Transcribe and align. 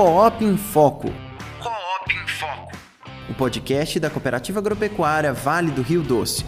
Coop 0.00 0.44
em 0.44 0.56
Foco. 0.56 1.08
Coop 1.60 2.14
em 2.14 2.28
Foco. 2.28 2.70
O 3.28 3.34
podcast 3.34 3.98
da 3.98 4.08
Cooperativa 4.08 4.60
Agropecuária 4.60 5.32
Vale 5.32 5.72
do 5.72 5.82
Rio 5.82 6.04
Doce. 6.04 6.44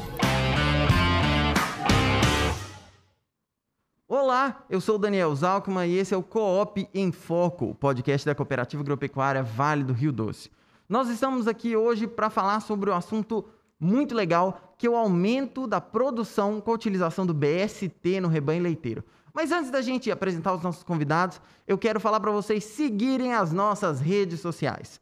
Olá, 4.07 4.65
eu 4.71 4.81
sou 4.81 4.95
o 4.95 4.99
Daniel 4.99 5.35
Zalkman 5.35 5.85
e 5.89 5.99
esse 5.99 6.15
é 6.15 6.17
o 6.17 6.23
Coop 6.23 6.89
em 6.95 7.11
Foco, 7.11 7.71
o 7.71 7.75
podcast 7.75 8.25
da 8.25 8.37
Cooperativa 8.37 8.85
Agropecuária 8.85 9.43
Vale 9.43 9.83
do 9.83 9.93
Rio 9.93 10.13
Doce. 10.13 10.49
Nós 10.89 11.09
estamos 11.09 11.49
aqui 11.49 11.75
hoje 11.75 12.07
para 12.07 12.31
falar 12.31 12.61
sobre 12.61 12.89
um 12.89 12.95
assunto 12.95 13.45
muito 13.81 14.15
legal, 14.15 14.77
que 14.79 14.87
é 14.87 14.91
o 14.91 14.95
aumento 14.95 15.67
da 15.67 15.81
produção 15.81 16.61
com 16.61 16.71
a 16.71 16.75
utilização 16.75 17.27
do 17.27 17.35
BST 17.35 18.21
no 18.21 18.29
rebanho 18.29 18.63
leiteiro. 18.63 19.03
Mas 19.33 19.53
antes 19.53 19.71
da 19.71 19.81
gente 19.81 20.11
apresentar 20.11 20.55
os 20.55 20.63
nossos 20.63 20.83
convidados, 20.83 21.41
eu 21.67 21.79
quero 21.79 22.01
falar 22.01 22.21
para 22.21 22.31
vocês 22.31 22.65
seguirem 22.65 23.33
as 23.35 23.53
nossas 23.53 24.01
redes 24.01 24.41
sociais. 24.41 25.01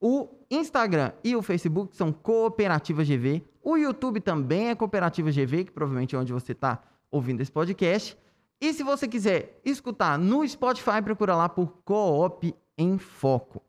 O 0.00 0.28
Instagram 0.50 1.12
e 1.24 1.34
o 1.34 1.42
Facebook 1.42 1.96
são 1.96 2.12
Cooperativa 2.12 3.02
GV. 3.02 3.42
O 3.62 3.76
YouTube 3.76 4.20
também 4.20 4.68
é 4.68 4.74
Cooperativa 4.74 5.30
GV, 5.30 5.64
que 5.64 5.72
provavelmente 5.72 6.14
é 6.14 6.18
onde 6.18 6.32
você 6.32 6.52
está 6.52 6.80
ouvindo 7.10 7.40
esse 7.40 7.50
podcast. 7.50 8.16
E 8.60 8.72
se 8.72 8.82
você 8.82 9.06
quiser 9.06 9.60
escutar 9.64 10.18
no 10.18 10.46
Spotify, 10.46 11.02
procura 11.02 11.34
lá 11.36 11.48
por 11.48 11.78
Coop 11.84 12.54
em 12.76 12.98
Foco. 12.98 13.62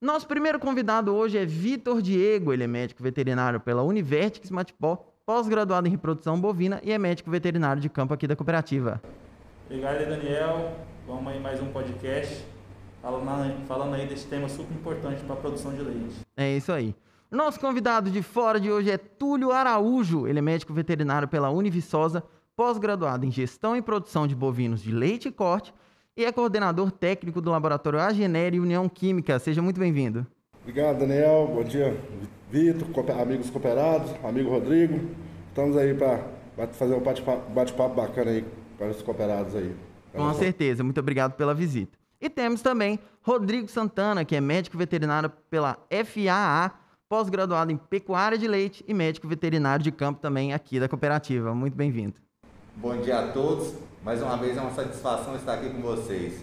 Nosso 0.00 0.26
primeiro 0.26 0.58
convidado 0.58 1.14
hoje 1.14 1.38
é 1.38 1.46
Vitor 1.46 2.02
Diego, 2.02 2.52
ele 2.52 2.64
é 2.64 2.66
médico 2.66 3.02
veterinário 3.02 3.60
pela 3.60 3.84
Univertix 3.84 4.50
Matipó, 4.50 4.96
pós-graduado 5.24 5.86
em 5.86 5.92
reprodução 5.92 6.40
bovina 6.40 6.80
e 6.82 6.90
é 6.90 6.98
médico 6.98 7.30
veterinário 7.30 7.80
de 7.80 7.88
campo 7.88 8.12
aqui 8.12 8.26
da 8.26 8.34
cooperativa. 8.34 9.00
Obrigado, 9.72 10.06
Daniel. 10.06 10.70
Vamos 11.06 11.32
aí 11.32 11.40
mais 11.40 11.58
um 11.58 11.68
podcast 11.68 12.44
falando, 13.00 13.66
falando 13.66 13.94
aí 13.94 14.06
desse 14.06 14.26
tema 14.26 14.46
super 14.46 14.74
importante 14.74 15.24
para 15.24 15.32
a 15.32 15.38
produção 15.38 15.72
de 15.72 15.80
leite. 15.80 16.20
É 16.36 16.54
isso 16.54 16.70
aí. 16.70 16.94
Nosso 17.30 17.58
convidado 17.58 18.10
de 18.10 18.20
fora 18.22 18.60
de 18.60 18.70
hoje 18.70 18.90
é 18.90 18.98
Túlio 18.98 19.50
Araújo. 19.50 20.28
Ele 20.28 20.40
é 20.40 20.42
médico 20.42 20.74
veterinário 20.74 21.26
pela 21.26 21.48
Univiçosa, 21.48 22.22
pós-graduado 22.54 23.24
em 23.24 23.30
gestão 23.30 23.74
e 23.74 23.80
produção 23.80 24.26
de 24.26 24.34
bovinos 24.34 24.82
de 24.82 24.92
leite 24.92 25.28
e 25.28 25.32
corte 25.32 25.72
e 26.14 26.22
é 26.22 26.30
coordenador 26.30 26.92
técnico 26.92 27.40
do 27.40 27.50
laboratório 27.50 27.98
Agener 27.98 28.52
e 28.52 28.60
União 28.60 28.86
Química. 28.90 29.38
Seja 29.38 29.62
muito 29.62 29.80
bem-vindo. 29.80 30.26
Obrigado, 30.60 30.98
Daniel. 30.98 31.50
Bom 31.50 31.64
dia, 31.64 31.98
Vitor, 32.50 32.88
amigos 33.18 33.48
cooperados, 33.48 34.12
amigo 34.22 34.50
Rodrigo. 34.50 35.00
Estamos 35.48 35.78
aí 35.78 35.94
para 35.94 36.26
fazer 36.72 36.94
um 36.94 37.00
bate-papo 37.54 37.94
bacana 37.94 38.32
aí 38.32 38.44
para 38.76 38.88
os 38.88 39.02
cooperados 39.02 39.54
aí. 39.54 39.74
Com 40.12 40.32
certeza, 40.34 40.84
muito 40.84 41.00
obrigado 41.00 41.34
pela 41.34 41.54
visita. 41.54 41.98
E 42.20 42.28
temos 42.28 42.62
também 42.62 42.98
Rodrigo 43.22 43.68
Santana, 43.68 44.24
que 44.24 44.36
é 44.36 44.40
médico 44.40 44.76
veterinário 44.76 45.30
pela 45.50 45.78
FAA, 45.90 46.72
pós-graduado 47.08 47.72
em 47.72 47.76
pecuária 47.76 48.38
de 48.38 48.46
leite 48.46 48.84
e 48.86 48.94
médico 48.94 49.26
veterinário 49.26 49.82
de 49.82 49.90
campo 49.90 50.20
também 50.20 50.52
aqui 50.52 50.78
da 50.78 50.88
cooperativa. 50.88 51.54
Muito 51.54 51.74
bem-vindo. 51.74 52.14
Bom 52.76 52.96
dia 53.00 53.18
a 53.18 53.32
todos. 53.32 53.74
Mais 54.04 54.22
uma 54.22 54.36
vez 54.36 54.56
é 54.56 54.60
uma 54.60 54.70
satisfação 54.70 55.36
estar 55.36 55.54
aqui 55.54 55.70
com 55.70 55.80
vocês. 55.82 56.42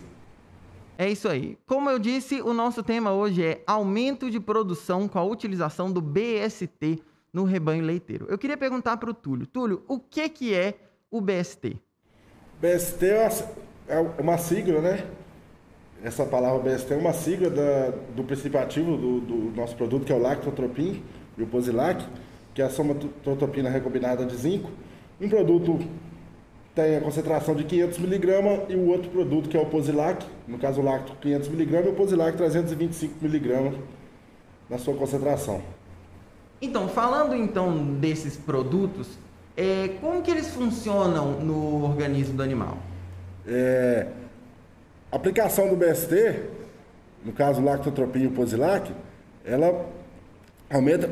É 0.97 1.09
isso 1.09 1.29
aí. 1.29 1.57
Como 1.65 1.89
eu 1.89 1.97
disse, 1.97 2.41
o 2.41 2.53
nosso 2.53 2.83
tema 2.83 3.13
hoje 3.13 3.43
é 3.43 3.63
aumento 3.65 4.29
de 4.29 4.39
produção 4.39 5.07
com 5.07 5.17
a 5.17 5.23
utilização 5.23 5.91
do 5.91 6.01
BST 6.01 7.01
no 7.31 7.45
rebanho 7.45 7.85
leiteiro. 7.85 8.25
Eu 8.29 8.37
queria 8.37 8.57
perguntar 8.57 8.97
para 8.97 9.09
o 9.09 9.13
Túlio. 9.13 9.47
Túlio, 9.47 9.83
o 9.87 9.97
que, 9.99 10.27
que 10.27 10.53
é 10.53 10.77
o 11.09 11.21
BST? 11.21 11.81
BST 12.61 13.05
é 13.87 13.99
uma 14.19 14.37
sigla, 14.37 14.81
né? 14.81 15.05
Essa 16.03 16.25
palavra 16.25 16.59
BST 16.59 16.93
é 16.93 16.97
uma 16.97 17.13
sigla 17.13 17.49
da, 17.49 17.93
do 18.15 18.23
princípio 18.23 18.59
ativo 18.59 18.97
do, 18.97 19.19
do, 19.21 19.35
nosso 19.55 19.75
produto, 19.75 20.05
que 20.05 20.11
é 20.11 20.15
o 20.15 20.21
lactotropin 20.21 21.01
e 21.37 21.43
o 21.43 21.47
Posilac, 21.47 22.05
que 22.53 22.61
é 22.61 22.65
a 22.65 22.69
somatotropina 22.69 23.69
recombinada 23.69 24.25
de 24.25 24.35
zinco. 24.35 24.69
Um 25.21 25.29
produto 25.29 25.79
tem 26.75 26.97
a 26.97 27.01
concentração 27.01 27.55
de 27.55 27.63
500 27.63 27.97
miligramas 27.99 28.61
e 28.69 28.75
o 28.75 28.87
outro 28.87 29.09
produto, 29.09 29.49
que 29.49 29.57
é 29.57 29.61
o 29.61 29.65
Posilac, 29.65 30.25
no 30.47 30.57
caso 30.57 30.81
o 30.81 30.83
lacto 30.83 31.13
500 31.21 31.49
miligramas 31.49 31.87
e 31.87 31.89
o 31.89 31.95
Posilac 31.95 32.37
325 32.37 33.15
miligramas 33.21 33.73
na 34.69 34.77
sua 34.77 34.95
concentração. 34.95 35.61
Então, 36.61 36.89
falando 36.89 37.33
então 37.33 37.95
desses 37.95 38.35
produtos, 38.35 39.17
é, 39.59 39.89
como 39.99 40.21
que 40.21 40.31
eles 40.31 40.47
funcionam 40.47 41.33
no 41.41 41.83
organismo 41.83 42.37
do 42.37 42.41
animal? 42.41 42.77
É, 43.45 44.07
a 45.11 45.17
aplicação 45.17 45.67
do 45.67 45.75
BST, 45.75 46.43
no 47.25 47.33
caso 47.33 47.61
lactotropina 47.61 48.25
e 48.25 48.29
posilac, 48.29 48.89
ela 49.43 49.85
aumenta, 50.71 51.09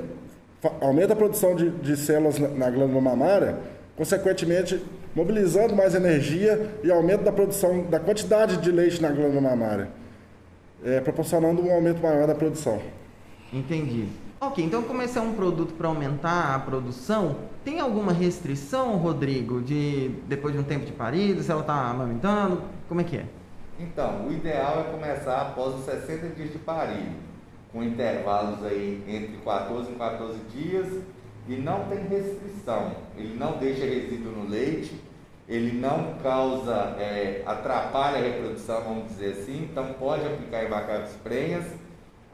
aumenta 0.79 1.11
a 1.11 1.15
produção 1.15 1.57
de, 1.57 1.71
de 1.71 1.97
células 1.97 2.39
na, 2.39 2.47
na 2.47 2.69
glândula 2.69 3.01
mamária, 3.01 3.57
consequentemente 3.97 4.81
mobilizando 5.13 5.75
mais 5.75 5.93
energia 5.93 6.71
e 6.81 6.89
aumento 6.89 7.23
da 7.23 7.33
produção, 7.33 7.83
da 7.83 7.99
quantidade 7.99 8.57
de 8.57 8.71
leite 8.71 9.01
na 9.01 9.09
glândula 9.09 9.41
mamária, 9.41 9.89
é, 10.85 11.01
proporcionando 11.01 11.61
um 11.61 11.69
aumento 11.69 12.01
maior 12.01 12.25
da 12.25 12.35
produção. 12.35 12.81
Entendi. 13.51 14.07
Ok, 14.39 14.63
então 14.63 14.83
como 14.83 15.01
esse 15.01 15.17
é 15.17 15.21
um 15.21 15.33
produto 15.33 15.73
para 15.73 15.87
aumentar 15.87 16.53
a 16.53 16.59
produção, 16.59 17.37
tem 17.65 17.79
alguma 17.79 18.13
restrição, 18.13 18.95
Rodrigo, 18.97 19.61
de 19.61 20.09
depois 20.27 20.53
de 20.53 20.59
um 20.59 20.63
tempo 20.63 20.85
de 20.85 20.91
parido, 20.91 21.41
se 21.41 21.51
ela 21.51 21.61
está 21.61 21.89
amamentando? 21.89 22.61
Como 22.87 23.01
é 23.01 23.03
que 23.03 23.17
é? 23.17 23.25
Então, 23.79 24.27
o 24.27 24.31
ideal 24.31 24.79
é 24.79 24.91
começar 24.91 25.41
após 25.41 25.75
os 25.75 25.85
60 25.85 26.29
dias 26.35 26.51
de 26.51 26.59
parido, 26.59 27.15
com 27.71 27.83
intervalos 27.83 28.63
aí 28.63 29.03
entre 29.07 29.37
14 29.43 29.91
e 29.91 29.95
14 29.95 30.39
dias 30.51 31.03
e 31.47 31.55
não 31.55 31.85
tem 31.85 32.07
restrição. 32.07 32.91
Ele 33.15 33.35
não 33.37 33.57
deixa 33.57 33.85
resíduo 33.85 34.31
no 34.31 34.49
leite, 34.49 34.99
ele 35.47 35.79
não 35.79 36.15
causa, 36.21 36.95
é, 36.99 37.43
atrapalha 37.45 38.17
a 38.17 38.21
reprodução, 38.21 38.83
vamos 38.83 39.07
dizer 39.07 39.33
assim, 39.33 39.69
então 39.71 39.93
pode 39.93 40.25
aplicar 40.25 40.63
em 40.63 40.67
vacas 40.67 41.11
prenhas. 41.23 41.65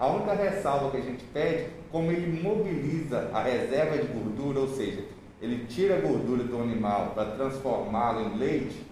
A 0.03 0.08
única 0.08 0.34
ressalva 0.34 0.91
que 0.91 0.97
a 0.97 1.00
gente 1.00 1.24
pede 1.34 1.68
como 1.90 2.12
ele 2.12 2.41
mobiliza 2.44 3.30
a 3.34 3.41
reserva 3.41 3.97
de 3.97 4.08
gordura, 4.08 4.59
ou 4.59 4.68
seja, 4.68 5.02
ele 5.41 5.66
tira 5.68 5.96
a 5.96 6.02
gordura 6.02 6.44
do 6.44 6.62
animal 6.62 7.14
para 7.16 7.31
transformá-lo 7.31 8.19
em 8.19 8.38
leite, 8.38 8.86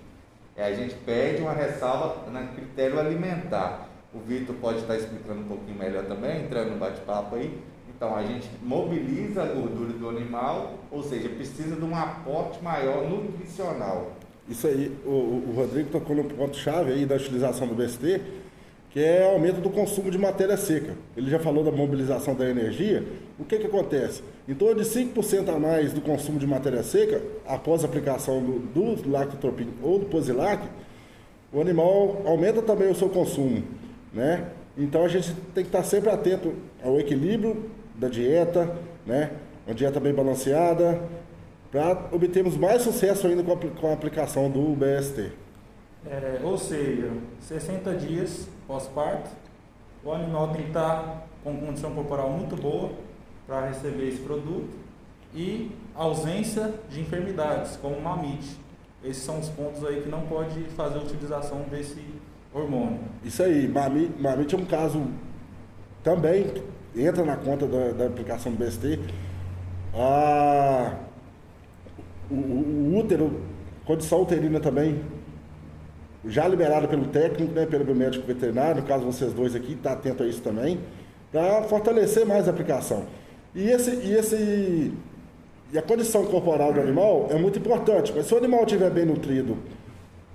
é, 0.55 0.63
a 0.63 0.73
gente 0.73 0.95
pede 1.05 1.41
uma 1.41 1.51
ressalva 1.51 2.31
no 2.31 2.47
critério 2.55 2.97
alimentar. 2.97 3.89
O 4.13 4.19
Vitor 4.19 4.55
pode 4.61 4.79
estar 4.79 4.95
explicando 4.95 5.41
um 5.41 5.47
pouquinho 5.49 5.77
melhor 5.77 6.05
também, 6.05 6.45
entrando 6.45 6.69
no 6.69 6.77
bate-papo 6.77 7.35
aí. 7.35 7.59
Então, 7.93 8.15
a 8.15 8.23
gente 8.23 8.49
mobiliza 8.63 9.43
a 9.43 9.47
gordura 9.47 9.91
do 9.91 10.07
animal, 10.07 10.75
ou 10.89 11.03
seja, 11.03 11.27
precisa 11.27 11.75
de 11.75 11.83
um 11.83 11.93
aporte 11.93 12.63
maior 12.63 13.03
nutricional. 13.09 14.13
Isso 14.47 14.65
aí, 14.65 14.97
o, 15.05 15.43
o 15.49 15.53
Rodrigo 15.57 15.89
tocou 15.89 16.15
no 16.15 16.23
ponto-chave 16.23 16.93
aí 16.93 17.05
da 17.05 17.15
utilização 17.15 17.67
do 17.67 17.75
BST, 17.75 18.40
que 18.91 18.99
é 18.99 19.31
aumento 19.31 19.61
do 19.61 19.69
consumo 19.69 20.11
de 20.11 20.17
matéria 20.17 20.57
seca. 20.57 20.93
Ele 21.15 21.29
já 21.29 21.39
falou 21.39 21.63
da 21.63 21.71
mobilização 21.71 22.35
da 22.35 22.49
energia. 22.49 23.03
O 23.39 23.45
que, 23.45 23.57
que 23.57 23.67
acontece? 23.67 24.21
Em 24.47 24.53
torno 24.53 24.83
de 24.83 24.89
5% 24.89 25.47
a 25.47 25.57
mais 25.57 25.93
do 25.93 26.01
consumo 26.01 26.37
de 26.37 26.45
matéria 26.45 26.83
seca, 26.83 27.21
após 27.47 27.83
a 27.83 27.87
aplicação 27.87 28.41
do, 28.41 28.95
do 28.95 29.09
lactotropin 29.09 29.69
ou 29.81 29.97
do 29.97 30.05
posilac, 30.07 30.61
o 31.53 31.61
animal 31.61 32.21
aumenta 32.25 32.61
também 32.61 32.91
o 32.91 32.95
seu 32.95 33.07
consumo. 33.07 33.63
Né? 34.13 34.45
Então 34.77 35.05
a 35.05 35.07
gente 35.07 35.33
tem 35.53 35.63
que 35.63 35.69
estar 35.69 35.83
sempre 35.83 36.09
atento 36.09 36.53
ao 36.83 36.99
equilíbrio 36.99 37.69
da 37.95 38.09
dieta, 38.09 38.75
né? 39.05 39.31
uma 39.65 39.73
dieta 39.73 40.01
bem 40.01 40.13
balanceada, 40.13 41.01
para 41.71 42.09
obtermos 42.11 42.57
mais 42.57 42.81
sucesso 42.81 43.25
ainda 43.25 43.41
com 43.41 43.53
a, 43.53 43.57
com 43.57 43.87
a 43.87 43.93
aplicação 43.93 44.49
do 44.49 44.75
BST. 44.75 45.31
É, 46.05 46.41
ou 46.43 46.57
seja, 46.57 47.11
60 47.41 47.93
dias 47.95 48.47
pós-parto, 48.67 49.29
o 50.03 50.11
animal 50.11 50.49
tem 50.49 50.63
que 50.63 50.67
estar 50.69 51.27
com 51.43 51.55
condição 51.57 51.93
corporal 51.93 52.29
muito 52.29 52.55
boa 52.55 52.91
para 53.45 53.67
receber 53.67 54.07
esse 54.09 54.21
produto 54.21 54.69
e 55.33 55.71
ausência 55.95 56.73
de 56.89 57.01
enfermidades, 57.01 57.77
como 57.77 57.99
mamite. 58.01 58.59
Esses 59.03 59.23
são 59.23 59.39
os 59.39 59.49
pontos 59.49 59.83
aí 59.85 60.01
que 60.01 60.09
não 60.09 60.21
pode 60.21 60.63
fazer 60.75 60.99
utilização 60.99 61.61
desse 61.69 62.03
hormônio. 62.53 62.99
Isso 63.23 63.41
aí, 63.43 63.67
mamite, 63.67 64.19
mamite 64.19 64.55
é 64.55 64.57
um 64.57 64.65
caso 64.65 65.07
também 66.03 66.51
entra 66.95 67.23
na 67.23 67.37
conta 67.37 67.67
da, 67.67 67.91
da 67.91 68.07
aplicação 68.07 68.51
do 68.51 68.57
BST. 68.57 68.99
Ah, 69.93 70.95
o, 72.29 72.35
o 72.35 72.97
útero, 72.97 73.41
condição 73.85 74.21
uterina 74.21 74.59
também 74.59 75.01
já 76.25 76.47
liberado 76.47 76.87
pelo 76.87 77.07
técnico, 77.07 77.53
né, 77.53 77.65
pelo 77.65 77.95
médico 77.95 78.25
veterinário, 78.25 78.81
no 78.81 78.87
caso 78.87 79.03
vocês 79.05 79.33
dois 79.33 79.55
aqui, 79.55 79.73
está 79.73 79.93
atento 79.93 80.23
a 80.23 80.27
isso 80.27 80.41
também, 80.41 80.79
para 81.31 81.63
fortalecer 81.63 82.25
mais 82.25 82.47
a 82.47 82.51
aplicação. 82.51 83.05
E, 83.55 83.69
esse, 83.69 83.91
e, 83.91 84.13
esse, 84.13 84.93
e 85.73 85.77
a 85.77 85.81
condição 85.81 86.25
corporal 86.25 86.71
do 86.73 86.79
animal 86.79 87.27
é 87.29 87.35
muito 87.35 87.59
importante, 87.59 88.13
mas 88.15 88.25
se 88.25 88.33
o 88.33 88.37
animal 88.37 88.63
estiver 88.63 88.89
bem 88.89 89.05
nutrido 89.05 89.57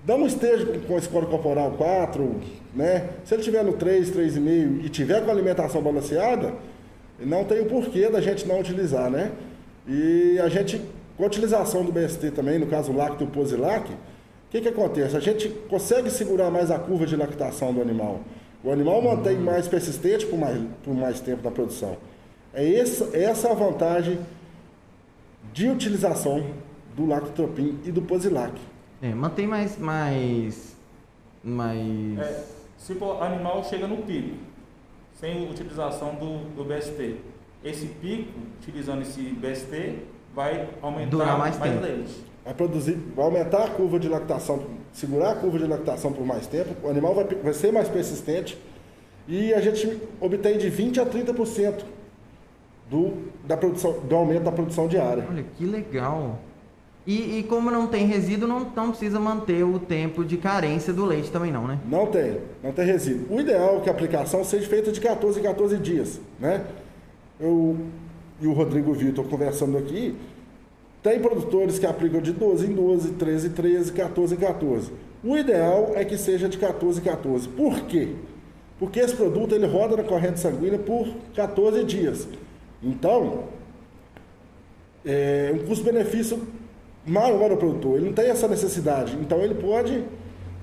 Não 0.06 0.25
esteja 0.27 0.67
com 0.87 1.00
score 1.00 1.27
corporal 1.27 1.73
4, 1.73 2.41
né? 2.75 3.09
Se 3.25 3.35
ele 3.35 3.43
tiver 3.43 3.65
no 3.65 3.73
3, 3.73 4.11
3,5 4.11 4.85
e 4.85 4.88
tiver 4.88 5.25
com 5.25 5.31
alimentação 5.31 5.83
balanceada, 5.83 6.55
não 7.19 7.44
tem 7.44 7.61
o 7.61 7.67
porquê 7.67 8.09
da 8.09 8.21
gente 8.21 8.47
não 8.47 8.61
utilizar, 8.61 9.11
né? 9.11 9.33
E 9.88 10.38
a 10.38 10.49
gente, 10.49 10.81
com 11.17 11.25
a 11.25 11.27
utilização 11.27 11.85
do 11.85 11.93
BST 11.93 12.31
também, 12.33 12.59
no 12.59 12.67
caso 12.67 12.93
o 12.93 12.97
lacto 12.97 13.25
e 13.25 13.27
o 13.27 13.31
posilac, 13.31 13.91
o 14.46 14.50
que, 14.50 14.60
que 14.60 14.69
acontece? 14.69 15.16
A 15.16 15.20
gente 15.20 15.48
consegue 15.69 16.10
segurar 16.10 16.50
mais 16.50 16.70
a 16.70 16.78
curva 16.78 17.06
de 17.06 17.16
lactação 17.16 17.72
do 17.72 17.81
animal. 17.81 18.20
O 18.62 18.70
animal 18.70 19.02
mantém 19.02 19.37
mais 19.37 19.69
persistente 19.69 20.26
por 20.26 20.38
mais, 20.38 20.60
por 20.84 20.94
mais 20.94 21.20
tempo 21.20 21.43
na 21.43 21.50
produção. 21.50 21.96
É 22.54 22.78
essa, 22.78 23.16
essa 23.16 23.50
a 23.50 23.54
vantagem 23.54 24.19
de 25.52 25.69
utilização 25.69 26.44
do 26.96 27.06
lactotropin 27.06 27.78
e 27.84 27.93
do 27.93 28.02
posilac. 28.02 28.52
É, 29.02 29.14
mantém 29.14 29.46
mais. 29.46 29.78
mais. 29.78 30.76
mais. 31.44 32.19
É, 32.19 32.44
se 32.78 32.92
o 32.92 33.22
animal 33.22 33.62
chega 33.64 33.87
no 33.87 33.99
pico, 33.99 34.37
sem 35.14 35.50
utilização 35.50 36.14
do, 36.14 36.54
do 36.54 36.64
BST, 36.64 37.16
esse 37.64 37.87
pico, 37.87 38.32
utilizando 38.60 39.02
esse 39.02 39.20
BST, 39.20 39.99
vai 40.34 40.69
aumentar 40.81 41.10
Durar 41.10 41.38
mais 41.38 41.58
mais, 41.58 41.72
tempo. 41.72 41.84
leite. 41.84 42.25
Vai 42.46 42.54
produzir, 42.54 42.96
vai 43.16 43.25
aumentar 43.25 43.64
a 43.64 43.70
curva 43.70 43.98
de 43.98 44.08
lactação, 44.08 44.62
segurar 44.93 45.32
a 45.32 45.34
curva 45.34 45.58
de 45.58 45.66
lactação 45.66 46.12
por 46.12 46.25
mais 46.25 46.46
tempo, 46.46 46.76
o 46.81 46.88
animal 46.88 47.12
vai, 47.12 47.25
vai 47.25 47.52
ser 47.52 47.72
mais 47.72 47.88
persistente 47.88 48.56
e 49.26 49.52
a 49.52 49.60
gente 49.60 50.00
obtém 50.20 50.56
de 50.56 50.70
20 50.70 51.00
a 51.00 51.06
30% 51.06 51.82
do, 52.88 53.14
da 53.44 53.56
produção, 53.56 53.98
do 53.98 54.14
aumento 54.14 54.44
da 54.44 54.52
produção 54.52 54.87
diária. 54.87 55.26
Olha, 55.28 55.44
que 55.58 55.64
legal. 55.64 56.38
E, 57.04 57.40
e 57.40 57.43
como 57.43 57.69
não 57.69 57.88
tem 57.88 58.06
resíduo, 58.06 58.49
não, 58.49 58.60
não 58.60 58.90
precisa 58.90 59.19
manter 59.19 59.64
o 59.64 59.81
tempo 59.81 60.25
de 60.25 60.37
carência 60.37 60.92
do 60.92 61.04
leite 61.04 61.32
também 61.32 61.50
não, 61.50 61.66
né? 61.66 61.81
Não 61.88 62.06
tem, 62.06 62.38
não 62.62 62.70
tem 62.70 62.87
resíduo. 62.87 63.37
O 63.37 63.40
ideal 63.40 63.78
é 63.78 63.81
que 63.81 63.88
a 63.88 63.92
aplicação 63.92 64.44
seja 64.44 64.69
feita 64.69 64.92
de 64.92 65.00
14 65.00 65.40
em 65.40 65.42
14 65.42 65.78
dias, 65.78 66.20
né? 66.38 66.64
Eu 67.40 67.76
e 68.40 68.46
o 68.46 68.52
Rodrigo 68.52 68.92
Vitor 68.92 69.25
conversando 69.26 69.78
aqui, 69.78 70.14
tem 71.06 71.20
produtores 71.20 71.79
que 71.79 71.87
aplicam 71.87 72.20
de 72.20 72.32
12 72.32 72.67
em 72.67 72.75
12, 72.75 73.12
13 73.12 73.47
em 73.47 73.50
13, 73.50 73.93
14 73.93 74.35
em 74.35 74.38
14. 74.38 74.93
O 75.23 75.37
ideal 75.37 75.93
é 75.94 76.05
que 76.05 76.19
seja 76.19 76.49
de 76.49 76.58
14 76.58 76.99
em 76.99 77.05
14. 77.05 77.49
Por 77.50 77.82
quê? 77.82 78.08
Porque 78.76 78.99
esse 78.99 79.14
produto 79.14 79.55
ele 79.55 79.69
roda 79.69 79.97
na 79.97 80.03
corrente 80.03 80.41
sanguínea 80.41 80.81
por 80.81 81.06
14 81.32 81.85
dias. 81.85 82.26
Então, 82.82 83.44
é 85.05 85.53
um 85.55 85.64
custo-benefício 85.64 86.43
maior 87.06 87.52
ao 87.52 87.56
produtor. 87.56 87.99
Ele 87.99 88.06
não 88.06 88.12
tem 88.12 88.29
essa 88.29 88.49
necessidade. 88.49 89.17
Então, 89.20 89.38
ele 89.38 89.55
pode 89.55 90.02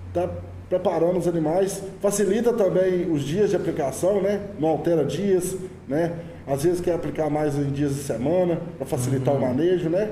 estar 0.09 0.29
preparando 0.67 1.19
os 1.19 1.27
animais. 1.27 1.81
Facilita 2.01 2.51
também 2.51 3.09
os 3.09 3.21
dias 3.21 3.51
de 3.51 3.55
aplicação, 3.55 4.21
né? 4.21 4.41
Não 4.59 4.67
altera 4.67 5.05
dias, 5.05 5.55
né? 5.87 6.19
Às 6.45 6.63
vezes 6.63 6.81
quer 6.81 6.95
aplicar 6.95 7.29
mais 7.29 7.57
em 7.57 7.71
dias 7.71 7.95
de 7.95 8.01
semana 8.01 8.59
para 8.77 8.85
facilitar 8.85 9.33
o 9.33 9.39
manejo, 9.39 9.89
né? 9.89 10.11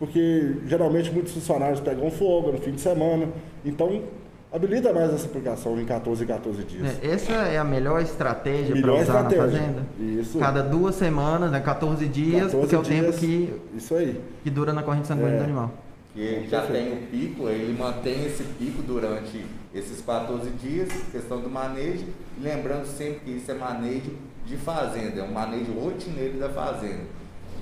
Porque 0.00 0.54
geralmente 0.66 1.12
muitos 1.12 1.32
funcionários 1.34 1.78
pegam 1.78 2.10
folga 2.10 2.52
no 2.52 2.58
fim 2.58 2.72
de 2.72 2.80
semana. 2.80 3.28
Então, 3.64 4.02
habilita 4.50 4.92
mais 4.94 5.12
essa 5.12 5.26
aplicação 5.26 5.78
em 5.78 5.84
14 5.84 6.24
em 6.24 6.26
14 6.26 6.64
dias. 6.64 6.98
É, 7.04 7.06
essa 7.12 7.32
é 7.32 7.58
a 7.58 7.64
melhor 7.64 8.00
estratégia 8.00 8.68
para 8.68 8.74
Melhor 8.76 8.94
usar 9.02 9.02
estratégia. 9.02 9.42
na 9.44 9.50
fazenda? 9.50 9.86
Isso. 10.00 10.38
Cada 10.38 10.62
duas 10.62 10.94
semanas, 10.94 11.50
né? 11.52 11.60
14 11.60 12.06
dias, 12.08 12.44
14 12.52 12.56
porque 12.60 12.74
é 12.74 12.78
o 12.78 12.82
tempo 12.82 13.12
que, 13.16 13.54
Isso 13.76 13.94
aí. 13.94 14.18
que 14.42 14.48
dura 14.48 14.72
na 14.72 14.82
corrente 14.82 15.06
sanguínea 15.06 15.34
É. 15.34 15.38
do 15.38 15.44
animal. 15.44 15.70
que 16.14 16.20
ele 16.20 16.48
já 16.48 16.62
tem 16.62 16.92
o 16.92 16.96
pico, 17.06 17.48
ele 17.48 17.76
mantém 17.78 18.24
esse 18.24 18.42
pico 18.42 18.82
durante 18.82 19.44
esses 19.72 20.00
14 20.00 20.50
dias, 20.50 20.88
questão 21.12 21.40
do 21.40 21.48
manejo, 21.48 22.04
e 22.36 22.42
lembrando 22.42 22.84
sempre 22.86 23.20
que 23.20 23.30
isso 23.36 23.48
é 23.50 23.54
manejo 23.54 24.10
de 24.44 24.56
fazenda, 24.56 25.20
é 25.20 25.22
um 25.22 25.30
manejo 25.30 25.70
rotineiro 25.72 26.36
da 26.38 26.48
fazenda. 26.48 27.02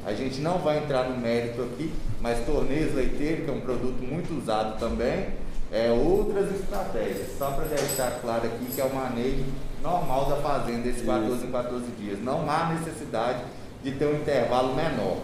A 0.06 0.12
gente 0.12 0.40
não 0.40 0.58
vai 0.58 0.78
entrar 0.78 1.08
no 1.08 1.18
mérito 1.18 1.62
aqui, 1.62 1.92
mas 2.20 2.44
torneios 2.46 2.94
leiteiros, 2.94 3.44
que 3.44 3.50
é 3.50 3.54
um 3.54 3.60
produto 3.60 4.02
muito 4.02 4.36
usado 4.38 4.78
também, 4.78 5.26
é 5.70 5.90
outras 5.90 6.50
estratégias. 6.54 7.36
Só 7.38 7.50
para 7.50 7.64
deixar 7.64 8.20
claro 8.20 8.46
aqui 8.46 8.66
que 8.74 8.80
é 8.80 8.84
o 8.84 8.94
manejo 8.94 9.44
normal 9.82 10.26
da 10.30 10.36
fazenda, 10.36 10.88
esses 10.88 11.04
14 11.04 11.46
em 11.46 11.50
14 11.50 11.84
dias. 11.98 12.18
Não 12.22 12.50
há 12.50 12.74
necessidade 12.74 13.40
de 13.82 13.92
ter 13.92 14.06
um 14.06 14.16
intervalo 14.16 14.74
menor. 14.74 15.18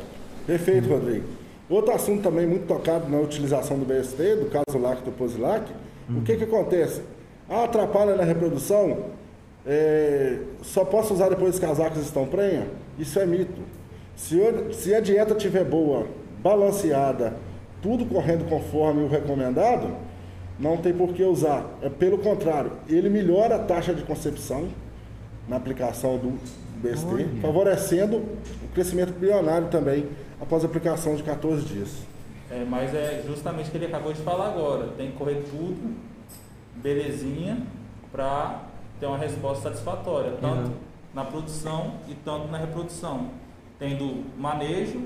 Perfeito, 0.46 0.88
Rodrigo. 0.88 1.26
Outro 1.68 1.94
assunto 1.94 2.22
também 2.22 2.46
muito 2.46 2.66
tocado 2.66 3.08
na 3.08 3.18
utilização 3.18 3.78
do 3.78 3.86
BST, 3.86 4.36
do 4.36 4.50
caso 4.50 4.78
lacto 4.78 5.10
posilac, 5.10 5.64
o 6.08 6.20
que 6.20 6.36
que 6.36 6.44
acontece? 6.44 7.02
Ah, 7.48 7.64
atrapalha 7.64 8.14
na 8.14 8.24
reprodução? 8.24 9.06
É, 9.66 10.40
só 10.62 10.84
posso 10.84 11.14
usar 11.14 11.30
depois 11.30 11.58
que 11.58 11.64
as 11.64 11.78
vacas 11.78 12.02
estão 12.02 12.26
prenha? 12.26 12.66
Isso 12.98 13.18
é 13.18 13.24
mito. 13.24 13.62
Se, 14.16 14.38
eu- 14.38 14.72
se 14.72 14.94
a 14.94 15.00
dieta 15.00 15.34
estiver 15.34 15.64
boa, 15.64 16.06
balanceada, 16.42 17.36
tudo 17.82 18.04
correndo 18.06 18.48
conforme 18.48 19.02
o 19.02 19.08
recomendado, 19.08 19.88
não 20.58 20.76
tem 20.76 20.92
por 20.92 21.12
que 21.12 21.22
usar. 21.24 21.66
É 21.82 21.88
pelo 21.88 22.18
contrário, 22.18 22.72
ele 22.88 23.08
melhora 23.08 23.56
a 23.56 23.58
taxa 23.58 23.92
de 23.94 24.02
concepção 24.02 24.68
na 25.48 25.56
aplicação 25.56 26.16
do 26.16 26.38
BST, 26.80 27.06
Olha. 27.12 27.28
favorecendo 27.42 28.16
o 28.18 28.68
crescimento 28.72 29.10
embrionário 29.10 29.68
também 29.68 30.06
após 30.40 30.62
a 30.62 30.66
aplicação 30.66 31.14
de 31.16 31.22
14 31.22 31.64
dias. 31.64 31.90
É, 32.50 32.64
mas 32.68 32.94
é 32.94 33.22
justamente 33.26 33.68
o 33.68 33.70
que 33.72 33.78
ele 33.78 33.86
acabou 33.86 34.12
de 34.12 34.20
falar 34.22 34.48
agora. 34.48 34.88
Tem 34.96 35.10
que 35.10 35.16
correr 35.16 35.42
tudo, 35.50 35.94
belezinha, 36.76 37.58
para 38.12 38.62
ter 39.00 39.06
uma 39.06 39.18
resposta 39.18 39.64
satisfatória, 39.70 40.32
tanto 40.40 40.68
Uhum. 40.68 40.74
na 41.14 41.24
produção 41.24 41.94
e 42.08 42.14
tanto 42.14 42.48
na 42.48 42.58
reprodução, 42.58 43.28
tendo 43.84 44.24
manejo 44.38 45.02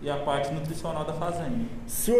e 0.00 0.08
a 0.08 0.16
parte 0.16 0.52
nutricional 0.52 1.04
da 1.04 1.12
fazenda. 1.12 1.64
Se, 1.86 2.12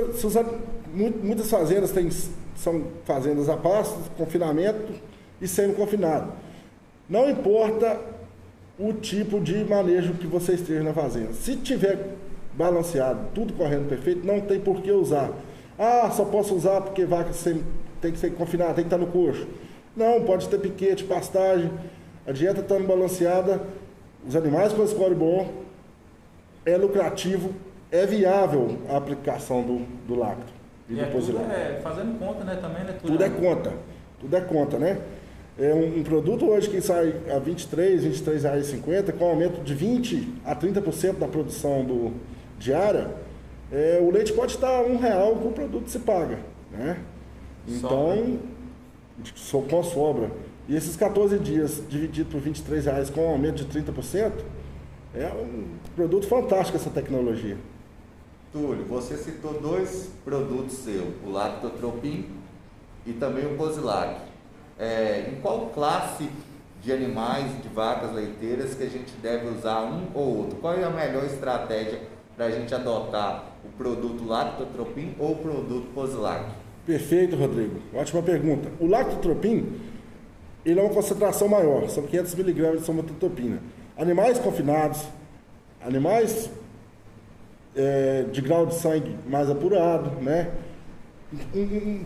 muitas 1.22 1.48
fazendas 1.48 2.30
são 2.56 2.84
fazendas 3.04 3.48
a 3.48 3.56
pasto, 3.56 3.98
confinamento 4.16 4.92
e 5.40 5.46
semi-confinado. 5.46 6.32
Não 7.08 7.30
importa 7.30 7.98
o 8.78 8.92
tipo 8.92 9.40
de 9.40 9.64
manejo 9.64 10.14
que 10.14 10.26
você 10.26 10.54
esteja 10.54 10.82
na 10.82 10.92
fazenda. 10.92 11.32
Se 11.32 11.56
tiver 11.56 12.16
balanceado, 12.54 13.28
tudo 13.34 13.52
correndo 13.54 13.88
perfeito, 13.88 14.26
não 14.26 14.40
tem 14.40 14.60
por 14.60 14.82
que 14.82 14.90
usar. 14.90 15.30
Ah, 15.78 16.10
só 16.10 16.24
posso 16.24 16.54
usar 16.54 16.80
porque 16.80 17.04
vaca 17.04 17.30
tem 18.00 18.12
que 18.12 18.18
ser 18.18 18.34
confinada, 18.34 18.74
tem 18.74 18.84
que 18.84 18.94
estar 18.94 18.98
no 18.98 19.06
coxo. 19.06 19.46
Não, 19.96 20.22
pode 20.24 20.48
ter 20.48 20.58
piquete, 20.58 21.04
pastagem. 21.04 21.70
A 22.26 22.32
dieta 22.32 22.60
estando 22.60 22.86
balanceada, 22.86 23.62
os 24.26 24.36
animais 24.36 24.72
com 24.72 24.86
score 24.86 25.14
bom, 25.14 25.48
é 26.64 26.76
lucrativo, 26.76 27.54
é 27.90 28.06
viável 28.06 28.78
a 28.88 28.96
aplicação 28.96 29.62
do, 29.62 29.78
do 30.06 30.14
lacto 30.14 30.52
e, 30.88 30.92
E 30.92 30.96
do 30.96 31.00
é 31.00 31.04
tudo 31.06 31.14
posilac. 31.14 31.50
é, 31.50 31.80
fazendo 31.82 32.18
conta, 32.18 32.44
né, 32.44 32.56
também, 32.60 32.84
né? 32.84 32.96
Tudo 33.02 33.22
é 33.22 33.28
conta. 33.28 33.72
Tudo 34.20 34.36
é 34.36 34.40
conta, 34.40 34.78
né? 34.78 35.00
É 35.58 35.74
um, 35.74 35.98
um 35.98 36.02
produto 36.02 36.46
hoje 36.46 36.68
que 36.70 36.80
sai 36.80 37.14
a 37.34 37.38
23, 37.38 38.04
23 38.04 38.42
reais 38.44 38.68
e 38.68 38.70
50, 38.72 39.12
com 39.12 39.24
aumento 39.26 39.62
de 39.62 39.74
20 39.74 40.34
a 40.44 40.54
30% 40.54 41.18
da 41.18 41.26
produção 41.28 41.84
do, 41.84 42.12
diária, 42.58 43.08
é, 43.72 43.98
o 44.00 44.10
leite 44.10 44.32
pode 44.32 44.52
estar 44.52 44.82
um 44.82 44.96
real 44.98 45.36
que 45.36 45.48
o 45.48 45.52
produto 45.52 45.88
se 45.88 45.98
paga, 46.00 46.38
né? 46.70 46.98
Então, 47.66 48.38
só 49.34 49.60
com 49.60 49.80
a 49.80 49.82
sobra. 49.82 50.30
E 50.68 50.76
esses 50.76 50.96
14 50.96 51.38
dias 51.38 51.82
dividido 51.88 52.30
por 52.30 52.40
23 52.40 52.84
reais 52.86 53.10
com 53.10 53.26
um 53.26 53.30
aumento 53.30 53.64
de 53.64 53.80
30%, 53.80 54.32
é 55.14 55.26
um 55.28 55.64
produto 55.94 56.26
fantástico 56.26 56.76
essa 56.76 56.90
tecnologia. 56.90 57.56
Túlio, 58.52 58.84
você 58.84 59.16
citou 59.16 59.60
dois 59.60 60.10
produtos 60.24 60.78
seus, 60.78 61.14
o 61.24 61.30
Lactotropin 61.30 62.26
e 63.06 63.12
também 63.12 63.46
o 63.46 63.56
Posilac. 63.56 64.20
É, 64.78 65.30
em 65.30 65.40
qual 65.40 65.70
classe 65.70 66.28
de 66.82 66.92
animais, 66.92 67.50
de 67.62 67.68
vacas 67.68 68.12
leiteiras, 68.12 68.74
que 68.74 68.82
a 68.82 68.88
gente 68.88 69.12
deve 69.22 69.48
usar 69.48 69.82
um 69.82 70.06
ou 70.14 70.38
outro? 70.38 70.58
Qual 70.58 70.74
é 70.74 70.82
a 70.82 70.90
melhor 70.90 71.24
estratégia 71.24 72.00
para 72.34 72.46
a 72.46 72.50
gente 72.50 72.74
adotar 72.74 73.44
o 73.64 73.68
produto 73.76 74.24
Lactotropin 74.24 75.14
ou 75.18 75.32
o 75.32 75.36
produto 75.36 75.86
Posilac? 75.94 76.50
Perfeito, 76.86 77.36
Rodrigo. 77.36 77.76
Ótima 77.94 78.22
pergunta. 78.22 78.68
O 78.80 78.86
lactotropin, 78.86 79.80
ele 80.64 80.80
é 80.80 80.82
uma 80.82 80.92
concentração 80.92 81.46
maior, 81.46 81.88
são 81.88 82.02
500 82.04 82.34
miligramas 82.34 82.80
de 82.80 82.86
somatotropina. 82.86 83.60
Animais 84.00 84.38
confinados, 84.38 85.04
animais 85.84 86.48
é, 87.76 88.24
de 88.32 88.40
grau 88.40 88.64
de 88.64 88.74
sangue 88.74 89.14
mais 89.28 89.50
apurado, 89.50 90.10
né? 90.22 90.48
Um, 91.54 91.60
um- 91.60 92.04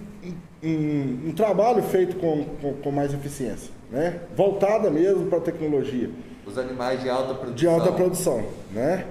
um- 0.64 1.28
um- 1.28 1.32
trabalho 1.32 1.84
feito 1.84 2.16
com, 2.16 2.44
com, 2.60 2.72
com 2.74 2.90
mais 2.90 3.14
eficiência, 3.14 3.70
né? 3.92 4.18
Voltada 4.36 4.90
mesmo 4.90 5.26
para 5.26 5.38
a 5.38 5.40
tecnologia 5.40 6.10
Os 6.44 6.58
animais 6.58 7.00
de 7.00 7.08
alta 7.08 7.32
produção. 7.32 7.54
de 7.54 7.66
alta 7.68 7.92
produção, 7.92 8.44
né? 8.72 9.06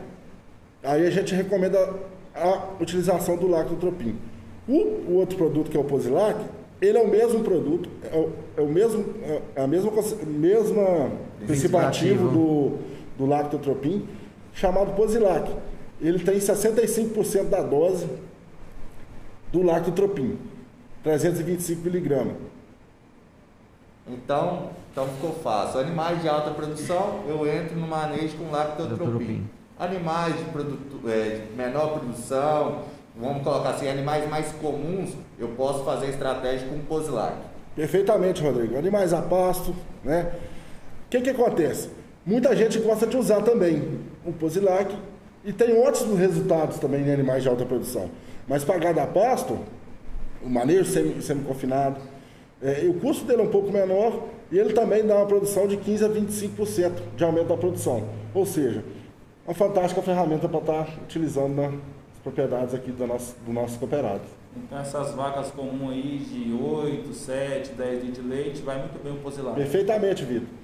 Aí 0.83 1.07
a 1.07 1.09
gente 1.09 1.33
recomenda 1.33 1.79
a 2.35 2.67
utilização 2.81 3.37
do 3.37 3.47
lactotropin. 3.47 4.15
O, 4.67 4.73
o 4.73 5.13
outro 5.15 5.37
produto 5.37 5.71
que 5.71 5.77
é 5.77 5.79
o 5.79 5.85
Posilac, 5.85 6.37
Ele 6.81 6.97
é 6.97 7.01
o 7.01 7.07
mesmo 7.07 7.43
produto, 7.45 7.87
é 8.11 8.17
o, 8.17 8.29
é 8.57 8.61
o 8.61 8.67
mesmo, 8.67 9.05
é 9.55 9.61
a 9.63 9.67
mesma, 9.67 9.89
mesma 10.27 11.11
princípio 11.45 11.77
ativo 11.77 12.29
do, 12.29 12.77
do 13.17 13.25
lactotropin, 13.25 14.07
chamado 14.53 14.93
Posilac. 14.95 15.51
Ele 16.01 16.19
tem 16.19 16.37
65% 16.37 17.49
da 17.49 17.61
dose 17.61 18.07
do 19.51 19.61
lactotropin, 19.61 20.37
325 21.03 21.81
miligramas. 21.81 22.35
Então, 24.07 24.71
então 24.91 25.07
ficou 25.07 25.31
fácil. 25.31 25.79
Animais 25.79 26.21
de 26.21 26.27
alta 26.27 26.51
produção, 26.51 27.23
eu 27.27 27.47
entro 27.47 27.79
no 27.79 27.87
manejo 27.87 28.37
com 28.37 28.51
lactotropin. 28.51 29.47
Animais 29.79 30.37
de, 30.37 30.45
produto, 30.45 31.09
é, 31.09 31.45
de 31.47 31.55
menor 31.55 31.99
produção, 31.99 32.83
vamos 33.15 33.43
colocar 33.43 33.71
assim, 33.71 33.87
animais 33.87 34.29
mais 34.29 34.51
comuns, 34.53 35.11
eu 35.39 35.49
posso 35.49 35.83
fazer 35.83 36.09
estratégia 36.09 36.67
com 36.67 36.79
Posilac. 36.79 37.35
Perfeitamente, 37.75 38.41
Rodrigo. 38.41 38.77
Animais 38.77 39.13
a 39.13 39.21
pasto, 39.21 39.73
né? 40.03 40.31
O 41.13 41.15
que, 41.15 41.21
que 41.21 41.29
acontece? 41.29 41.89
Muita 42.25 42.55
gente 42.55 42.79
gosta 42.79 43.05
de 43.05 43.15
usar 43.15 43.43
também 43.43 43.99
o 44.25 44.33
Posilac 44.33 44.97
e 45.45 45.53
tem 45.53 45.79
ótimos 45.79 46.17
resultados 46.17 46.79
também 46.79 47.07
em 47.07 47.13
animais 47.13 47.43
de 47.43 47.49
alta 47.49 47.63
produção. 47.63 48.09
Mas 48.47 48.63
pagado 48.63 48.99
a 48.99 49.05
pasto, 49.05 49.59
o 50.43 50.49
manejo 50.49 50.85
semi-confinado, 51.21 51.97
é, 52.63 52.87
o 52.89 52.95
custo 52.95 53.25
dele 53.25 53.43
é 53.43 53.45
um 53.45 53.51
pouco 53.51 53.71
menor 53.71 54.23
e 54.51 54.57
ele 54.57 54.73
também 54.73 55.05
dá 55.05 55.17
uma 55.17 55.27
produção 55.27 55.67
de 55.67 55.77
15% 55.77 56.03
a 56.03 56.09
25% 56.09 56.91
de 57.15 57.23
aumento 57.23 57.49
da 57.49 57.57
produção. 57.57 58.09
Ou 58.33 58.47
seja, 58.47 58.83
uma 59.45 59.53
fantástica 59.53 60.01
ferramenta 60.01 60.49
para 60.49 60.61
estar 60.61 60.99
utilizando 61.03 61.55
nas 61.55 61.73
propriedades 62.23 62.73
aqui 62.73 62.91
do 62.91 63.05
nosso, 63.05 63.35
do 63.45 63.53
nosso 63.53 63.77
cooperado. 63.77 64.23
Então 64.57 64.79
essas 64.79 65.11
vacas 65.11 65.51
comuns 65.51 65.91
aí 65.91 66.17
de 66.17 66.51
8, 66.51 67.13
7, 67.13 67.73
10 67.73 68.03
litros 68.03 68.13
de 68.15 68.21
leite, 68.27 68.61
vai 68.63 68.79
muito 68.79 69.03
bem 69.03 69.13
o 69.13 69.17
posilar. 69.17 69.53
Perfeitamente, 69.53 70.25
Vitor. 70.25 70.62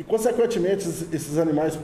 E 0.00 0.02
consequentemente 0.02 0.88
esses 0.88 1.36
animais, 1.36 1.78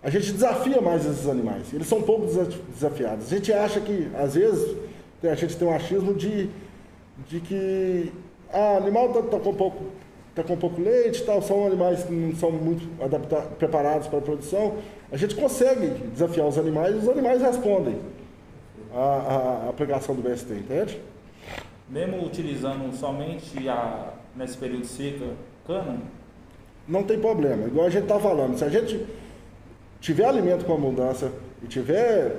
a 0.00 0.08
gente 0.08 0.30
desafia 0.30 0.80
mais 0.80 1.04
esses 1.04 1.28
animais. 1.28 1.74
Eles 1.74 1.88
são 1.88 2.00
pouco 2.00 2.24
desafiados. 2.72 3.26
A 3.26 3.36
gente 3.36 3.52
acha 3.52 3.80
que, 3.80 4.08
às 4.14 4.36
vezes, 4.36 4.76
a 5.20 5.34
gente 5.34 5.56
tem 5.56 5.66
um 5.66 5.74
achismo 5.74 6.14
de, 6.14 6.48
de 7.28 7.40
que 7.40 8.12
ah, 8.52 8.76
animal 8.76 9.08
está 9.08 9.22
tá 9.22 9.40
com 9.40 9.52
pouco 9.52 9.84
tá 10.32 10.44
com 10.44 10.56
pouco 10.56 10.80
leite, 10.80 11.24
tal, 11.24 11.42
são 11.42 11.66
animais 11.66 12.04
que 12.04 12.12
não 12.12 12.36
são 12.36 12.52
muito 12.52 12.86
adaptados, 13.02 13.48
preparados 13.58 14.06
para 14.06 14.18
a 14.20 14.22
produção. 14.22 14.76
A 15.10 15.16
gente 15.16 15.34
consegue 15.34 15.88
desafiar 16.10 16.46
os 16.46 16.58
animais 16.58 16.94
e 16.94 16.98
os 16.98 17.08
animais 17.08 17.42
respondem 17.42 17.98
à, 18.94 19.66
aplicação 19.68 20.14
do 20.14 20.22
BST, 20.22 20.52
entende? 20.52 21.00
Mesmo 21.88 22.24
utilizando 22.24 22.94
somente 22.94 23.68
a, 23.68 24.12
nesse 24.36 24.56
período 24.56 24.82
de 24.82 24.88
seca 24.88 25.26
cana? 25.66 25.98
Não 26.88 27.02
tem 27.02 27.18
problema. 27.18 27.66
Igual 27.66 27.86
a 27.86 27.90
gente 27.90 28.04
está 28.04 28.18
falando, 28.18 28.56
se 28.56 28.64
a 28.64 28.68
gente 28.68 29.04
tiver 30.00 30.24
alimento 30.24 30.64
com 30.64 30.74
abundância 30.74 31.30
e 31.62 31.66
tiver 31.66 32.36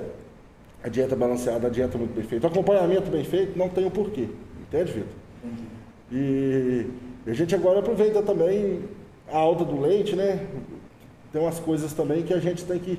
a 0.82 0.88
dieta 0.88 1.14
balanceada, 1.16 1.66
a 1.66 1.70
dieta 1.70 1.98
muito 1.98 2.14
bem 2.14 2.24
feita, 2.24 2.46
o 2.46 2.50
acompanhamento 2.50 3.10
bem 3.10 3.24
feito, 3.24 3.58
não 3.58 3.68
tem 3.68 3.86
o 3.86 3.90
porquê. 3.90 4.28
Entende, 4.62 4.92
Vitor? 4.92 5.08
E 6.10 6.86
a 7.26 7.34
gente 7.34 7.54
agora 7.54 7.80
aproveita 7.80 8.22
também 8.22 8.82
a 9.30 9.36
alta 9.36 9.64
do 9.64 9.80
leite, 9.80 10.16
né? 10.16 10.46
Tem 11.32 11.40
umas 11.40 11.58
coisas 11.58 11.92
também 11.92 12.22
que 12.22 12.32
a 12.32 12.38
gente 12.38 12.64
tem 12.64 12.78
que, 12.78 12.98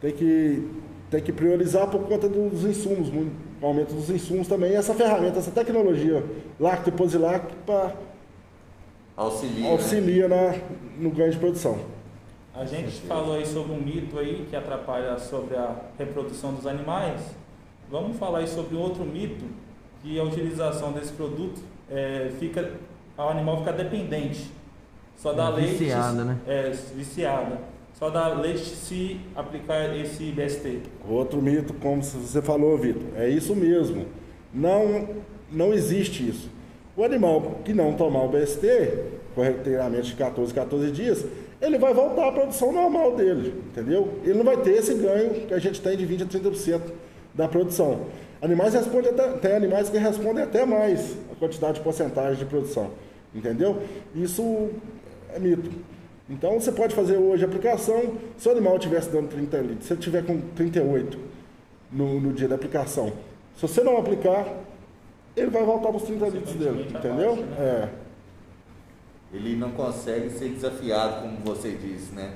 tem 0.00 0.12
que, 0.12 0.68
tem 1.10 1.20
que 1.20 1.32
priorizar 1.32 1.86
por 1.88 2.00
conta 2.04 2.28
dos 2.28 2.64
insumos, 2.64 3.08
o 3.08 3.66
aumento 3.66 3.94
dos 3.94 4.08
insumos 4.08 4.48
também. 4.48 4.74
Essa 4.74 4.94
ferramenta, 4.94 5.38
essa 5.38 5.50
tecnologia 5.50 6.24
Lacto 6.58 6.88
e 6.88 6.92
Posilac 6.92 7.54
para 7.66 7.94
auxilia, 9.16 9.70
auxilia 9.70 10.28
né? 10.28 10.62
na, 10.98 11.02
no 11.02 11.10
ganho 11.10 11.30
de 11.30 11.38
produção. 11.38 11.78
A 12.54 12.64
gente 12.64 13.00
falou 13.02 13.34
aí 13.34 13.46
sobre 13.46 13.72
um 13.72 13.80
mito 13.80 14.18
aí 14.18 14.46
que 14.48 14.54
atrapalha 14.54 15.18
sobre 15.18 15.56
a 15.56 15.74
reprodução 15.98 16.52
dos 16.52 16.66
animais. 16.66 17.20
Vamos 17.90 18.18
falar 18.18 18.38
aí 18.40 18.48
sobre 18.48 18.76
outro 18.76 19.04
mito, 19.04 19.44
que 20.02 20.18
a 20.18 20.22
utilização 20.22 20.92
desse 20.92 21.12
produto 21.12 21.62
é, 21.90 22.30
fica, 22.38 22.72
o 23.16 23.22
animal 23.22 23.58
fica 23.58 23.72
dependente. 23.72 24.50
Só 25.16 25.32
dá 25.32 25.48
é, 25.48 25.50
leite. 25.50 25.76
Viciada, 25.76 26.24
né? 26.24 26.38
É, 26.46 26.70
viciada. 26.94 27.58
Só 27.94 28.10
dá 28.10 28.28
leite 28.28 28.64
se 28.64 29.20
aplicar 29.34 29.96
esse 29.96 30.32
BST. 30.32 30.80
Outro 31.08 31.40
mito, 31.40 31.72
como 31.74 32.02
você 32.02 32.42
falou, 32.42 32.76
Vitor, 32.76 33.02
é 33.16 33.28
isso 33.28 33.54
mesmo. 33.54 34.06
Não, 34.52 35.08
não 35.50 35.72
existe 35.72 36.28
isso. 36.28 36.50
O 36.96 37.04
animal 37.04 37.60
que 37.64 37.72
não 37.72 37.94
tomar 37.94 38.22
o 38.24 38.28
BST, 38.28 38.66
corretamente 39.34 40.08
de 40.08 40.14
14, 40.14 40.52
14 40.52 40.90
dias, 40.90 41.24
ele 41.60 41.78
vai 41.78 41.94
voltar 41.94 42.28
à 42.28 42.32
produção 42.32 42.72
normal 42.72 43.16
dele, 43.16 43.54
entendeu? 43.68 44.18
Ele 44.24 44.34
não 44.34 44.44
vai 44.44 44.58
ter 44.58 44.72
esse 44.72 44.94
ganho 44.94 45.46
que 45.46 45.54
a 45.54 45.58
gente 45.58 45.80
tem 45.80 45.96
de 45.96 46.04
20 46.04 46.22
a 46.24 46.26
30% 46.26 46.80
da 47.34 47.48
produção. 47.48 48.06
Animais 48.42 48.74
respondem 48.74 49.10
até, 49.10 49.28
tem 49.38 49.52
animais 49.52 49.88
que 49.88 49.96
respondem 49.96 50.42
até 50.42 50.66
mais 50.66 51.16
a 51.30 51.34
quantidade 51.36 51.74
de 51.74 51.80
porcentagem 51.80 52.36
de 52.36 52.44
produção. 52.44 52.90
Entendeu? 53.34 53.78
Isso 54.14 54.70
é 55.34 55.38
mito. 55.38 55.70
Então 56.28 56.60
você 56.60 56.72
pode 56.72 56.94
fazer 56.94 57.16
hoje 57.16 57.44
a 57.44 57.46
aplicação, 57.46 58.14
se 58.36 58.48
o 58.48 58.52
animal 58.52 58.76
estivesse 58.76 59.10
dando 59.10 59.28
30 59.28 59.56
litros, 59.58 59.86
se 59.86 59.92
ele 59.92 60.00
tiver 60.00 60.26
com 60.26 60.40
38 60.56 61.18
no, 61.90 62.20
no 62.20 62.32
dia 62.32 62.48
da 62.48 62.56
aplicação, 62.56 63.12
se 63.56 63.62
você 63.62 63.82
não 63.82 63.96
aplicar, 63.96 64.46
ele 65.36 65.50
vai 65.50 65.64
voltar 65.64 65.88
para 65.88 65.96
os 65.96 66.02
30 66.02 66.28
litros 66.28 66.54
dele, 66.54 66.88
entendeu? 66.90 67.36
Né? 67.36 67.56
É. 67.58 67.88
Ele 69.32 69.56
não 69.56 69.70
consegue 69.70 70.30
ser 70.30 70.50
desafiado, 70.50 71.22
como 71.22 71.38
você 71.38 71.70
disse, 71.70 72.12
né? 72.14 72.34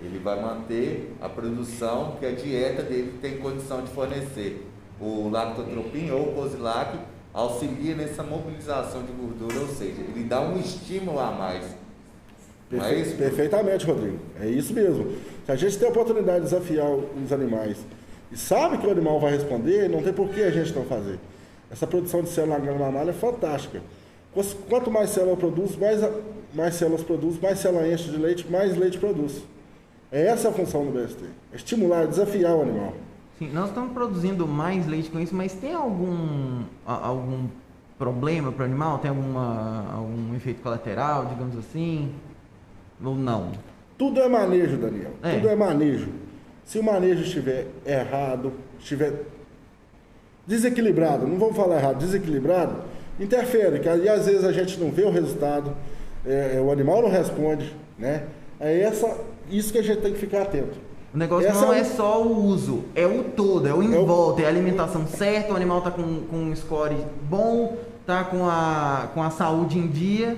Ele 0.00 0.18
vai 0.18 0.40
manter 0.40 1.14
a 1.20 1.28
produção 1.28 2.16
que 2.20 2.26
a 2.26 2.30
dieta 2.30 2.82
dele 2.82 3.18
tem 3.20 3.38
condição 3.38 3.82
de 3.82 3.90
fornecer 3.90 4.64
o 5.00 5.28
lactotropin 5.28 6.10
ou 6.10 6.30
o 6.30 6.34
Posilac 6.34 6.96
auxilia 7.32 7.94
nessa 7.94 8.22
mobilização 8.22 9.02
de 9.02 9.12
gordura, 9.12 9.60
ou 9.60 9.68
seja, 9.68 10.00
ele 10.00 10.24
dá 10.24 10.40
um 10.40 10.58
estímulo 10.58 11.18
a 11.18 11.32
mais. 11.32 11.64
É 11.64 12.76
Perfe 12.76 12.94
é 12.94 12.98
isso, 12.98 13.16
perfeitamente, 13.16 13.86
Rodrigo. 13.86 14.18
É 14.40 14.48
isso 14.48 14.72
mesmo. 14.72 15.14
Se 15.44 15.52
a 15.52 15.56
gente 15.56 15.78
tem 15.78 15.86
a 15.86 15.90
oportunidade 15.90 16.44
de 16.44 16.50
desafiar 16.50 16.90
os 16.90 17.32
animais 17.32 17.78
e 18.32 18.36
sabe 18.36 18.78
que 18.78 18.86
o 18.86 18.90
animal 18.90 19.20
vai 19.20 19.32
responder, 19.32 19.88
não 19.88 20.02
tem 20.02 20.12
por 20.12 20.28
que 20.30 20.42
a 20.42 20.50
gente 20.50 20.72
não 20.72 20.84
fazer. 20.84 21.18
Essa 21.70 21.86
produção 21.86 22.22
de 22.22 22.28
célula 22.28 22.58
na 22.58 22.64
glândula 22.64 22.86
mamária 22.86 23.10
é 23.10 23.14
fantástica. 23.14 23.82
Quanto 24.68 24.90
mais 24.90 25.10
célula 25.10 25.36
produz, 25.36 25.76
mais, 25.76 26.00
mais 26.54 26.74
células 26.74 27.02
produz, 27.02 27.40
mais 27.40 27.58
célula 27.58 27.88
enche 27.88 28.10
de 28.10 28.16
leite, 28.16 28.46
mais 28.50 28.76
leite 28.76 28.98
produz. 28.98 29.42
É 30.12 30.26
essa 30.26 30.50
a 30.50 30.52
função 30.52 30.84
do 30.84 30.92
BST. 30.92 31.24
É 31.52 31.56
estimular, 31.56 32.06
desafiar 32.06 32.54
o 32.54 32.62
animal. 32.62 32.94
Sim, 33.38 33.50
nós 33.52 33.68
estamos 33.68 33.92
produzindo 33.92 34.46
mais 34.46 34.86
leite 34.86 35.10
com 35.10 35.18
isso, 35.18 35.34
mas 35.34 35.52
tem 35.54 35.74
algum, 35.74 36.62
algum 36.86 37.48
problema 37.98 38.52
para 38.52 38.62
o 38.62 38.66
animal? 38.66 38.98
Tem 38.98 39.10
alguma, 39.10 39.92
algum 39.92 40.34
efeito 40.34 40.62
colateral, 40.62 41.26
digamos 41.26 41.56
assim? 41.58 42.14
Ou 43.02 43.14
não? 43.14 43.52
Tudo 43.98 44.20
é 44.20 44.28
manejo, 44.28 44.76
Daniel. 44.76 45.12
É. 45.22 45.34
Tudo 45.34 45.48
é 45.48 45.56
manejo. 45.56 46.08
Se 46.64 46.78
o 46.78 46.82
manejo 46.82 47.22
estiver 47.22 47.66
errado, 47.84 48.52
estiver 48.78 49.24
desequilibrado, 50.46 51.26
não 51.26 51.38
vamos 51.38 51.56
falar 51.56 51.78
errado, 51.78 51.98
desequilibrado, 51.98 52.76
interfere, 53.18 53.80
que 53.80 53.88
às 53.88 54.26
vezes 54.26 54.44
a 54.44 54.52
gente 54.52 54.78
não 54.78 54.90
vê 54.90 55.02
o 55.02 55.10
resultado, 55.10 55.72
é, 56.24 56.60
o 56.64 56.70
animal 56.70 57.02
não 57.02 57.10
responde, 57.10 57.74
né? 57.98 58.24
É 58.60 58.80
essa, 58.80 59.18
isso 59.50 59.72
que 59.72 59.78
a 59.78 59.82
gente 59.82 60.00
tem 60.00 60.12
que 60.12 60.18
ficar 60.18 60.42
atento. 60.42 60.78
O 61.14 61.18
negócio 61.18 61.48
Essa 61.48 61.60
não 61.60 61.72
é, 61.72 61.80
é, 61.80 61.84
só 61.84 62.22
o 62.22 62.44
uso, 62.44 62.84
é 62.94 63.06
o 63.06 63.24
todo, 63.24 63.66
é 63.66 63.72
o 63.72 63.82
em 63.82 63.94
é 63.94 63.98
volta, 64.04 64.42
é 64.42 64.44
a 64.44 64.48
alimentação 64.48 65.06
certa, 65.06 65.52
o 65.52 65.56
animal 65.56 65.80
tá 65.80 65.90
com, 65.90 66.22
com 66.22 66.36
um 66.36 66.54
score 66.54 66.96
bom, 67.22 67.76
tá 68.06 68.24
com 68.24 68.46
a, 68.46 69.08
com 69.14 69.22
a 69.22 69.30
saúde 69.30 69.78
em 69.78 69.86
dia, 69.86 70.36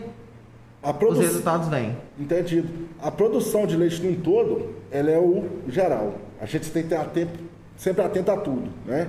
produ... 0.92 1.14
os 1.14 1.18
resultados 1.18 1.68
vêm. 1.68 1.96
Entendido. 2.18 2.68
A 3.02 3.10
produção 3.10 3.66
de 3.66 3.76
leite 3.76 4.02
num 4.02 4.14
todo, 4.14 4.74
ela 4.90 5.10
é 5.10 5.18
o 5.18 5.44
geral. 5.68 6.14
A 6.40 6.46
gente 6.46 6.70
tem 6.70 6.82
que 6.82 6.94
estar 6.94 7.04
atento, 7.04 7.38
sempre 7.76 8.04
atento 8.04 8.30
a 8.30 8.36
tudo, 8.36 8.68
né? 8.86 9.08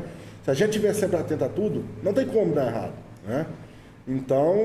Se 0.49 0.51
a 0.51 0.55
gente 0.55 0.69
estiver 0.69 0.95
sempre 0.95 1.15
atento 1.15 1.45
a 1.45 1.47
tudo, 1.47 1.85
não 2.01 2.11
tem 2.11 2.25
como 2.25 2.55
dar 2.55 2.69
errado, 2.69 2.93
né? 3.23 3.45
Então, 4.07 4.55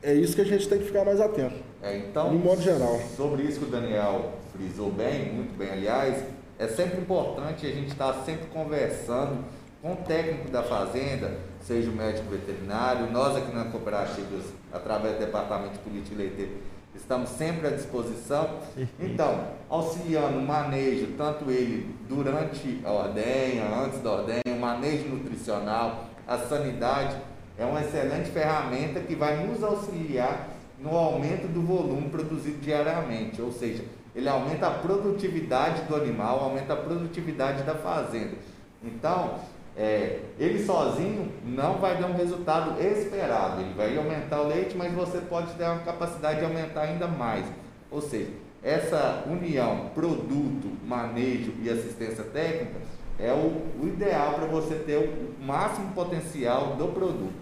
é 0.00 0.14
isso 0.14 0.36
que 0.36 0.42
a 0.42 0.44
gente 0.44 0.68
tem 0.68 0.78
que 0.78 0.84
ficar 0.84 1.04
mais 1.04 1.20
atento. 1.20 1.56
É, 1.82 1.96
então, 1.96 2.32
no 2.32 2.38
modo 2.38 2.62
geral. 2.62 3.00
Sobre 3.16 3.42
isso 3.42 3.58
que 3.58 3.64
o 3.64 3.68
Daniel 3.68 4.34
frisou 4.54 4.92
bem, 4.92 5.32
muito 5.32 5.58
bem, 5.58 5.70
aliás, 5.70 6.22
é 6.56 6.68
sempre 6.68 7.00
importante 7.00 7.66
a 7.66 7.68
gente 7.68 7.88
estar 7.88 8.12
sempre 8.24 8.46
conversando 8.46 9.44
com 9.82 9.94
o 9.94 9.96
técnico 9.96 10.52
da 10.52 10.62
fazenda, 10.62 11.32
seja 11.62 11.90
o 11.90 11.94
médico 11.94 12.30
veterinário, 12.30 13.10
nós 13.10 13.36
aqui 13.36 13.52
na 13.52 13.64
Cooperativas, 13.64 14.44
através 14.72 15.14
do 15.14 15.18
Departamento 15.18 15.72
de 15.72 15.78
Política 15.80 16.14
e 16.14 16.18
Leiteiro, 16.18 16.52
estamos 16.94 17.30
sempre 17.30 17.66
à 17.66 17.70
disposição. 17.70 18.58
Então, 18.98 19.48
auxiliando 19.68 20.38
o 20.38 20.42
manejo, 20.42 21.08
tanto 21.16 21.50
ele 21.50 21.94
durante 22.08 22.80
a 22.84 22.90
ordenha, 22.90 23.64
antes 23.84 24.00
da 24.00 24.12
ordenha, 24.12 24.42
o 24.46 24.60
manejo 24.60 25.08
nutricional, 25.08 26.06
a 26.26 26.38
sanidade, 26.38 27.16
é 27.56 27.64
uma 27.64 27.80
excelente 27.80 28.30
ferramenta 28.30 29.00
que 29.00 29.14
vai 29.14 29.46
nos 29.46 29.62
auxiliar 29.62 30.48
no 30.78 30.96
aumento 30.96 31.48
do 31.48 31.60
volume 31.62 32.08
produzido 32.08 32.58
diariamente, 32.58 33.42
ou 33.42 33.50
seja, 33.50 33.84
ele 34.14 34.28
aumenta 34.28 34.68
a 34.68 34.70
produtividade 34.70 35.82
do 35.82 35.96
animal, 35.96 36.40
aumenta 36.40 36.72
a 36.72 36.76
produtividade 36.76 37.62
da 37.64 37.74
fazenda. 37.74 38.36
Então, 38.82 39.38
é, 39.78 40.18
ele 40.40 40.64
sozinho 40.64 41.30
não 41.44 41.78
vai 41.78 41.96
dar 42.00 42.08
um 42.08 42.16
resultado 42.16 42.82
esperado. 42.82 43.60
Ele 43.60 43.74
vai 43.74 43.96
aumentar 43.96 44.42
o 44.42 44.48
leite, 44.48 44.76
mas 44.76 44.92
você 44.92 45.18
pode 45.18 45.52
ter 45.54 45.64
uma 45.64 45.78
capacidade 45.78 46.40
de 46.40 46.44
aumentar 46.44 46.82
ainda 46.82 47.06
mais. 47.06 47.46
Ou 47.88 48.00
seja, 48.02 48.30
essa 48.60 49.22
união 49.30 49.90
produto, 49.94 50.68
manejo 50.84 51.52
e 51.62 51.70
assistência 51.70 52.24
técnica 52.24 52.80
é 53.20 53.32
o, 53.32 53.62
o 53.80 53.86
ideal 53.86 54.34
para 54.34 54.46
você 54.46 54.74
ter 54.74 54.96
o 54.96 55.44
máximo 55.44 55.92
potencial 55.92 56.74
do 56.74 56.88
produto. 56.88 57.32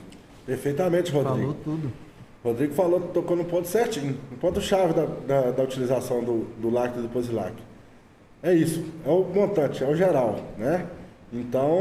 Perfeitamente, 0.44 1.10
Rodrigo. 1.10 1.38
Falou 1.38 1.56
tudo. 1.64 1.92
Rodrigo 2.44 2.74
falou, 2.74 3.00
tocou 3.00 3.36
no 3.36 3.44
ponto 3.44 3.66
certinho, 3.66 4.16
no 4.30 4.36
ponto-chave 4.36 4.92
da, 4.92 5.06
da, 5.06 5.50
da, 5.50 5.62
utilização 5.64 6.22
do, 6.22 6.46
do 6.60 6.70
lácteo 6.70 7.00
e 7.00 7.02
do 7.02 7.08
posilac. 7.08 7.54
É 8.42 8.52
isso, 8.52 8.84
é 9.04 9.08
o 9.08 9.24
montante, 9.24 9.82
é 9.82 9.88
o 9.88 9.96
geral, 9.96 10.38
né? 10.56 10.86
Então, 11.36 11.78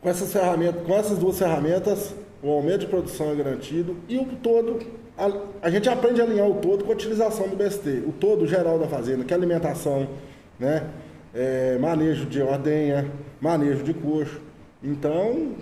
com 0.00 0.08
essas 0.08 0.32
ferramentas, 0.32 0.86
com 0.86 0.94
essas 0.94 1.18
duas 1.18 1.38
ferramentas, 1.38 2.14
o 2.42 2.50
aumento 2.50 2.80
de 2.80 2.86
produção 2.86 3.32
é 3.32 3.34
garantido 3.34 3.96
e 4.08 4.16
o 4.16 4.24
todo, 4.42 4.78
a, 5.18 5.66
a 5.66 5.70
gente 5.70 5.88
aprende 5.88 6.20
a 6.20 6.24
alinhar 6.24 6.48
o 6.48 6.54
todo 6.54 6.84
com 6.84 6.92
a 6.92 6.94
utilização 6.94 7.48
do 7.48 7.56
BST, 7.56 8.04
o 8.06 8.12
todo 8.12 8.46
geral 8.46 8.78
da 8.78 8.86
fazenda, 8.86 9.24
que 9.24 9.34
é 9.34 9.36
alimentação, 9.36 10.06
né? 10.58 10.88
É, 11.34 11.76
manejo 11.78 12.24
de 12.26 12.40
ordenha, 12.40 13.10
manejo 13.40 13.82
de 13.82 13.92
coxo. 13.92 14.40
Então, 14.82 15.54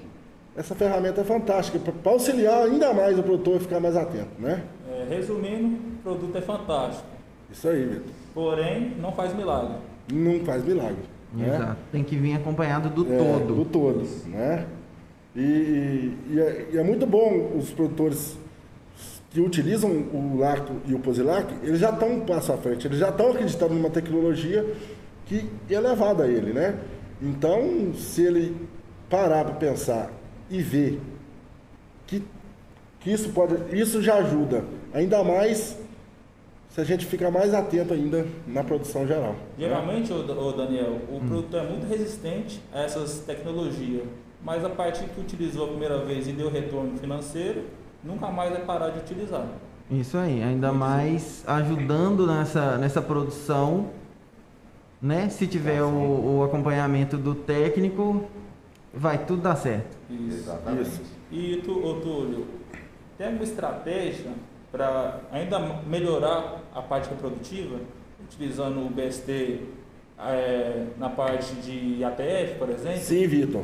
essa 0.57 0.75
ferramenta 0.75 1.23
é 1.23 1.25
fantástica 1.25 1.79
para 1.79 2.13
auxiliar 2.13 2.65
ainda 2.65 2.93
mais 2.93 3.19
o 3.19 3.23
produtor 3.23 3.57
a 3.57 3.61
ficar 3.61 3.81
mais 3.81 3.97
atento, 3.97 4.29
né? 4.39 4.63
É, 4.89 5.07
resumindo, 5.09 5.77
o 5.77 6.03
produto 6.03 6.37
é 6.37 6.41
fantástico. 6.43 7.09
Isso 7.51 7.67
aí, 7.69 7.85
Vitor. 7.87 8.13
Porém, 8.35 8.95
não 9.01 9.13
faz 9.13 9.35
milagre. 9.35 9.77
Não 10.13 10.45
faz 10.45 10.65
milagre. 10.65 11.15
Né? 11.33 11.55
Exato. 11.55 11.77
Tem 11.91 12.05
que 12.05 12.17
vir 12.17 12.35
acompanhado 12.35 12.89
do 12.91 13.13
é, 13.13 13.17
todo. 13.17 13.55
Do 13.55 13.65
todo, 13.65 14.09
né? 14.27 14.67
E, 15.35 16.13
e, 16.31 16.41
é, 16.41 16.69
e, 16.73 16.79
é, 16.79 16.83
muito 16.83 17.07
bom 17.07 17.53
os 17.59 17.71
produtores 17.71 18.37
que 19.31 19.41
utilizam 19.41 19.91
o 19.91 20.37
lacto 20.39 20.73
e 20.87 20.95
o 20.95 21.01
posilac, 21.01 21.53
eles 21.65 21.81
já 21.81 21.91
estão 21.91 22.09
um 22.09 22.21
passo 22.21 22.53
à 22.53 22.57
frente, 22.57 22.87
eles 22.87 22.99
já 22.99 23.09
estão 23.09 23.33
acreditando 23.33 23.75
numa 23.75 23.91
tecnologia 23.91 24.65
que 25.27 25.51
é 25.69 25.81
levada 25.81 26.23
a 26.23 26.29
ele, 26.29 26.53
né? 26.53 26.79
Então, 27.21 27.93
se 27.95 28.23
ele 28.23 28.55
parar 29.11 29.45
para 29.45 29.55
pensar 29.55 30.13
e 30.49 30.63
ver 30.63 31.01
que, 32.07 32.23
que 33.01 33.11
isso 33.11 33.31
pode, 33.31 33.57
isso 33.77 34.01
já 34.01 34.17
ajuda, 34.17 34.65
ainda 34.93 35.25
mais 35.25 35.77
se 36.75 36.81
a 36.81 36.85
gente 36.85 37.07
fica 37.07 37.31
mais 37.31 37.55
atento 37.55 37.95
ainda 37.95 38.27
na 38.49 38.65
produção 38.65 39.07
geral. 39.07 39.37
Geralmente, 39.57 40.13
né? 40.13 40.19
o, 40.19 40.53
Daniel, 40.53 40.99
o 41.09 41.19
hum. 41.19 41.21
produto 41.29 41.57
é 41.57 41.63
muito 41.63 41.87
resistente 41.87 42.61
a 42.73 42.81
essas 42.81 43.21
tecnologias, 43.21 44.03
mas 44.43 44.65
a 44.65 44.69
partir 44.69 45.05
que 45.05 45.21
utilizou 45.21 45.67
a 45.67 45.69
primeira 45.69 46.05
vez 46.05 46.27
e 46.27 46.33
deu 46.33 46.51
retorno 46.51 46.99
financeiro, 46.99 47.63
nunca 48.03 48.27
mais 48.27 48.51
vai 48.51 48.63
parar 48.63 48.89
de 48.89 48.99
utilizar. 48.99 49.47
Isso 49.89 50.19
aí, 50.19 50.43
ainda 50.43 50.73
mais 50.73 51.45
ajudando 51.47 52.27
nessa, 52.27 52.77
nessa 52.77 53.01
produção, 53.01 53.91
né? 55.01 55.29
Se 55.29 55.47
tiver 55.47 55.81
o, 55.81 56.39
o 56.39 56.43
acompanhamento 56.43 57.17
do 57.17 57.37
técnico, 57.37 58.25
vai 58.93 59.25
tudo 59.25 59.43
dar 59.43 59.55
certo. 59.55 59.97
Isso. 60.11 60.39
Exatamente. 60.39 60.89
Isso. 60.89 61.03
E 61.31 61.63
tu, 61.65 61.87
ô, 61.87 62.01
Túlio, 62.01 62.47
tem 63.17 63.29
alguma 63.29 63.45
estratégia 63.45 64.33
para 64.75 65.21
ainda 65.31 65.57
melhorar 65.87 66.64
a 66.75 66.83
parte 66.83 67.09
reprodutiva, 67.09 67.79
utilizando 68.25 68.85
o 68.85 68.91
BST 68.91 69.61
é, 70.19 70.87
na 70.99 71.09
parte 71.09 71.55
de 71.57 72.03
ATF, 72.03 72.59
por 72.59 72.69
exemplo? 72.71 72.99
Sim, 72.99 73.27
Vitor. 73.27 73.63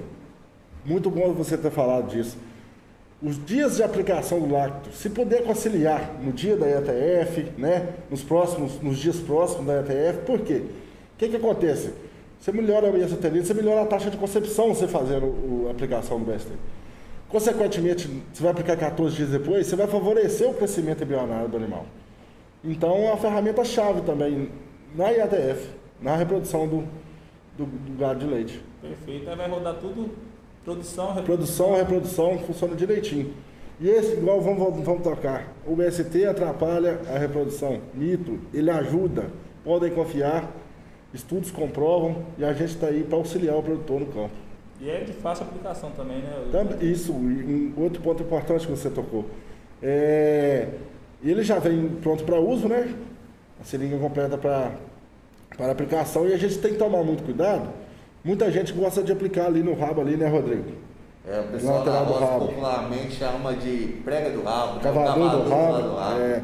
Muito 0.85 1.11
bom 1.11 1.33
você 1.33 1.59
ter 1.59 1.71
falado 1.71 2.09
disso. 2.09 2.39
Os 3.23 3.45
dias 3.45 3.77
de 3.77 3.83
aplicação 3.83 4.41
do 4.41 4.51
lacto, 4.51 4.91
se 4.93 5.11
puder 5.11 5.45
conciliar 5.45 6.15
no 6.23 6.33
dia 6.33 6.57
da 6.57 6.67
ETF, 6.67 7.53
né, 7.59 7.89
nos 8.11 8.23
próximos, 8.23 8.81
nos 8.81 8.99
dias 8.99 9.17
próximos 9.17 9.67
da 9.67 9.81
ETF, 9.81 10.25
por 10.25 10.41
quê? 10.41 10.63
O 11.15 11.19
que, 11.19 11.29
que 11.29 11.37
acontece? 11.37 11.93
Você 12.41 12.51
melhora 12.51 12.89
a 12.89 12.93
mesoterina, 12.93 13.45
você 13.45 13.53
melhora 13.53 13.83
a 13.83 13.87
taxa 13.87 14.11
de 14.11 14.17
concepção 14.17 14.75
você 14.75 14.89
fazendo 14.89 15.67
a 15.69 15.73
aplicação 15.73 16.19
do 16.19 16.25
BST. 16.25 16.51
Consequentemente, 17.29 18.09
você 18.33 18.43
vai 18.43 18.53
aplicar 18.53 18.77
14 18.77 19.15
dias 19.15 19.29
depois, 19.29 19.67
você 19.67 19.77
vai 19.77 19.87
favorecer 19.87 20.49
o 20.49 20.55
crescimento 20.55 21.05
embrionário 21.05 21.49
do 21.49 21.59
animal. 21.59 21.85
Então, 22.63 22.95
é 22.97 23.09
uma 23.09 23.17
ferramenta-chave 23.17 24.03
também 24.03 24.51
na 24.95 25.11
IATF, 25.11 25.69
na 26.01 26.17
reprodução 26.17 26.67
do, 26.67 26.85
do, 27.57 27.67
do 27.67 27.99
gado 27.99 28.21
de 28.21 28.27
leite. 28.27 28.63
Perfeito, 28.81 29.29
aí 29.31 29.37
vai 29.37 29.49
rodar 29.49 29.75
tudo, 29.75 30.11
produção, 30.65 31.15
reprodução. 31.15 31.25
Produção, 31.25 31.77
reprodução, 31.77 32.39
funciona 32.41 32.75
direitinho. 32.75 33.33
E 33.81 33.89
esse, 33.89 34.13
igual 34.13 34.41
vamos, 34.41 34.85
vamos 34.85 35.03
tocar, 35.03 35.55
o 35.67 35.75
BST 35.75 36.27
atrapalha 36.27 37.01
a 37.09 37.19
reprodução. 37.19 37.81
Mito, 37.95 38.39
ele 38.53 38.71
ajuda, 38.71 39.31
podem 39.65 39.91
confiar, 39.91 40.51
Estudos 41.13 41.51
comprovam 41.51 42.25
e 42.39 42.45
a 42.45 42.53
gente 42.53 42.71
está 42.71 42.87
aí 42.87 43.03
para 43.03 43.19
auxiliar 43.19 43.57
o 43.57 43.63
produtor 43.63 44.01
no 44.01 44.07
campo. 44.07 44.31
E 44.81 44.89
é 44.89 45.01
de 45.01 45.13
fácil 45.13 45.45
aplicação 45.45 45.91
também, 45.91 46.19
né? 46.19 46.79
Isso, 46.81 47.13
um 47.13 47.73
outro 47.77 48.01
ponto 48.01 48.23
importante 48.23 48.65
que 48.65 48.71
você 48.71 48.89
tocou. 48.89 49.27
É, 49.83 50.69
ele 51.29 51.43
já 51.43 51.59
vem 51.59 51.89
pronto 52.01 52.25
para 52.25 52.41
uso, 52.41 52.69
né? 52.69 52.95
A 53.61 53.65
seringa 53.65 53.99
completa 53.99 54.39
para 54.39 54.73
para 55.57 55.73
aplicação 55.73 56.27
e 56.27 56.33
a 56.33 56.39
gente 56.39 56.59
tem 56.59 56.73
que 56.73 56.79
tomar 56.79 57.03
muito 57.03 57.23
cuidado. 57.23 57.69
Muita 58.25 58.51
gente 58.51 58.73
gosta 58.73 59.03
de 59.03 59.13
aplicar 59.13 59.47
ali 59.47 59.63
no 59.63 59.75
rabo 59.75 60.01
ali, 60.01 60.17
né, 60.17 60.29
Rodrigo? 60.29 60.65
É, 61.27 61.41
o 61.41 61.45
pessoal 61.53 61.85
na 61.85 61.99
roça 61.99 62.47
popularmente 62.47 63.13
chama 63.13 63.55
de 63.55 64.01
prega 64.05 64.31
do 64.31 64.43
rabo, 64.43 64.77
né? 64.77 64.81
cavador, 64.83 65.31
do 65.31 65.51
rabo. 65.51 65.83
Do 65.83 65.95
rabo. 65.97 66.21
É. 66.21 66.43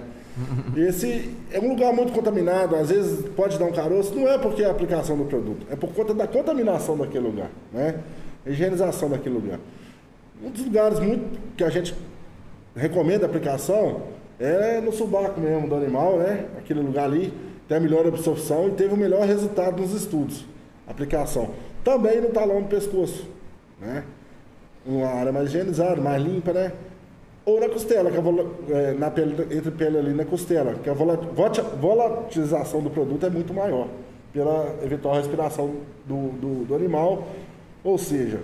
Esse 0.76 1.34
é 1.50 1.58
um 1.58 1.70
lugar 1.70 1.94
muito 1.94 2.12
contaminado, 2.12 2.76
às 2.76 2.90
vezes 2.90 3.26
pode 3.30 3.58
dar 3.58 3.64
um 3.64 3.72
caroço, 3.72 4.14
não 4.14 4.28
é 4.28 4.36
porque 4.36 4.62
é 4.62 4.66
a 4.66 4.70
aplicação 4.70 5.16
do 5.16 5.24
produto, 5.24 5.66
é 5.70 5.76
por 5.76 5.94
conta 5.94 6.12
da 6.12 6.26
contaminação 6.26 6.96
daquele 6.96 7.26
lugar, 7.26 7.50
né? 7.72 8.00
A 8.44 8.50
higienização 8.50 9.08
daquele 9.08 9.34
lugar. 9.34 9.58
Um 10.44 10.50
dos 10.50 10.62
lugares 10.62 11.00
muito 11.00 11.38
que 11.56 11.64
a 11.64 11.70
gente 11.70 11.94
recomenda 12.74 13.24
a 13.24 13.28
aplicação 13.28 14.02
é 14.38 14.81
no 14.81 14.92
subaco 14.92 15.40
mesmo 15.40 15.68
do 15.68 15.75
animal, 15.75 16.18
né? 16.18 16.46
Aquele 16.59 16.81
lugar 16.81 17.05
ali 17.05 17.33
tem 17.68 17.77
a 17.77 17.81
melhor 17.81 18.07
absorção 18.07 18.68
e 18.68 18.72
teve 18.72 18.94
o 18.94 18.96
melhor 18.96 19.27
resultado 19.27 19.81
nos 19.81 19.92
estudos. 19.92 20.44
Aplicação. 20.87 21.51
Também 21.83 22.20
no 22.20 22.29
talão 22.29 22.62
do 22.62 22.68
pescoço, 22.68 23.27
né? 23.81 24.05
Uma 24.85 25.09
área 25.09 25.33
mais 25.33 25.49
higienizada, 25.49 26.01
mais 26.01 26.22
limpa, 26.22 26.53
né? 26.53 26.72
ou 27.46 27.61
na 27.61 27.68
costela, 27.68 28.11
que 28.11 28.18
a 28.18 28.77
é, 28.77 28.92
na 28.92 29.09
pele, 29.09 29.57
entre 29.57 29.70
pele 29.70 29.99
ali 29.99 30.12
na 30.12 30.25
costela, 30.25 30.75
que 30.83 30.90
a 30.90 30.92
volatilização 30.92 32.83
do 32.83 32.90
produto 32.90 33.25
é 33.25 33.31
muito 33.31 33.55
maior 33.55 33.87
pela 34.33 34.75
eventual 34.83 35.14
respiração 35.14 35.77
do, 36.05 36.33
do, 36.33 36.64
do 36.64 36.75
animal, 36.75 37.29
ou 37.85 37.96
seja, 37.96 38.40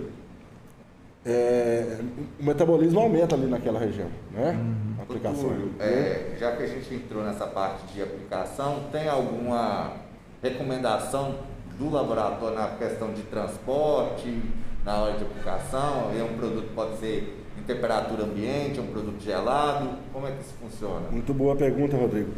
é, 1.25 1.99
o 2.39 2.43
metabolismo 2.43 2.99
aumenta 2.99 3.35
ali 3.35 3.47
naquela 3.47 3.79
região, 3.79 4.09
né? 4.31 4.51
Uhum. 4.51 5.01
aplicação. 5.01 5.51
é, 5.79 6.35
já 6.37 6.55
que 6.55 6.63
a 6.63 6.67
gente 6.67 6.93
entrou 6.93 7.23
nessa 7.23 7.47
parte 7.47 7.93
de 7.93 8.01
aplicação, 8.01 8.83
tem 8.91 9.07
alguma 9.07 9.93
recomendação 10.41 11.35
do 11.77 11.89
laboratório 11.89 12.57
na 12.57 12.67
questão 12.75 13.13
de 13.13 13.21
transporte, 13.23 14.41
na 14.83 14.97
hora 14.97 15.17
de 15.17 15.23
aplicação? 15.23 16.11
É 16.17 16.23
um 16.23 16.37
produto 16.37 16.67
que 16.67 16.73
pode 16.73 16.97
ser 16.97 17.39
em 17.57 17.63
temperatura 17.63 18.23
ambiente, 18.23 18.79
é 18.79 18.81
um 18.81 18.87
produto 18.87 19.21
gelado? 19.21 19.91
Como 20.11 20.27
é 20.27 20.31
que 20.31 20.41
isso 20.41 20.53
funciona? 20.61 21.09
Muito 21.09 21.33
boa 21.33 21.55
pergunta, 21.55 21.95
Rodrigo. 21.95 22.31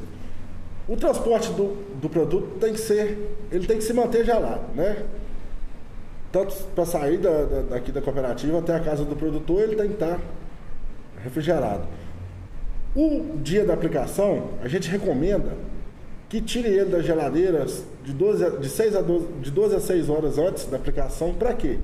O 0.88 0.96
transporte 0.96 1.52
do, 1.54 1.76
do 2.00 2.08
produto 2.08 2.60
tem 2.60 2.74
que 2.74 2.80
ser, 2.80 3.36
ele 3.52 3.66
tem 3.66 3.78
que 3.78 3.84
se 3.84 3.94
manter 3.94 4.24
gelado, 4.24 4.62
né? 4.76 5.04
Tanto 6.36 6.54
para 6.76 6.86
sair 6.86 7.18
da, 7.18 7.46
da, 7.46 7.62
daqui 7.62 7.94
da 7.94 8.02
cooperativa 8.02 8.60
até 8.60 8.76
a 8.76 8.80
casa 8.82 9.06
do 9.06 9.16
produtor, 9.16 9.62
ele 9.62 9.78
tem 9.78 9.88
que 9.88 9.94
estar 9.94 10.20
refrigerado. 11.24 11.88
O 12.94 13.38
dia 13.42 13.64
da 13.64 13.74
aplicação, 13.74 14.50
a 14.62 14.68
gente 14.68 14.90
recomenda 14.90 15.54
que 16.28 16.42
tire 16.42 16.68
ele 16.68 16.90
das 16.90 17.06
geladeiras 17.06 17.86
de, 18.04 18.12
12 18.12 18.60
de, 18.60 18.68
6 18.68 18.98
a 18.98 19.02
12, 19.02 19.28
de 19.44 19.50
12 19.50 19.76
a 19.78 19.80
6 19.80 20.10
horas 20.10 20.38
antes 20.38 20.66
da 20.66 20.76
aplicação. 20.76 21.34
Para 21.34 21.54
quê? 21.54 21.80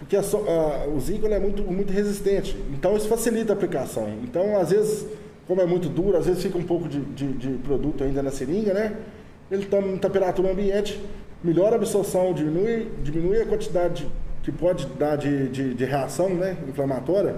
porque 0.00 0.16
a, 0.16 0.20
a, 0.20 0.88
o 0.88 0.98
zinco 0.98 1.28
é 1.28 1.38
muito, 1.38 1.62
muito 1.62 1.92
resistente. 1.92 2.56
Então 2.72 2.96
isso 2.96 3.06
facilita 3.06 3.52
a 3.52 3.54
aplicação. 3.54 4.08
Então, 4.24 4.58
às 4.58 4.70
vezes, 4.70 5.06
como 5.46 5.60
é 5.60 5.64
muito 5.64 5.88
duro, 5.88 6.16
às 6.16 6.26
vezes 6.26 6.42
fica 6.42 6.58
um 6.58 6.64
pouco 6.64 6.88
de, 6.88 7.00
de, 7.00 7.32
de 7.34 7.48
produto 7.58 8.02
ainda 8.02 8.20
na 8.20 8.32
seringa, 8.32 8.74
né? 8.74 8.96
Ele 9.48 9.62
está 9.62 9.78
em 9.78 9.96
temperatura 9.96 10.50
ambiente, 10.50 11.00
melhora 11.42 11.74
a 11.74 11.76
absorção, 11.76 12.32
diminui, 12.32 12.88
diminui 13.02 13.40
a 13.40 13.46
quantidade 13.46 14.04
de, 14.04 14.10
que 14.42 14.52
pode 14.52 14.86
dar 14.98 15.16
de, 15.16 15.48
de, 15.48 15.74
de 15.74 15.84
reação 15.84 16.30
né, 16.30 16.56
inflamatória 16.68 17.34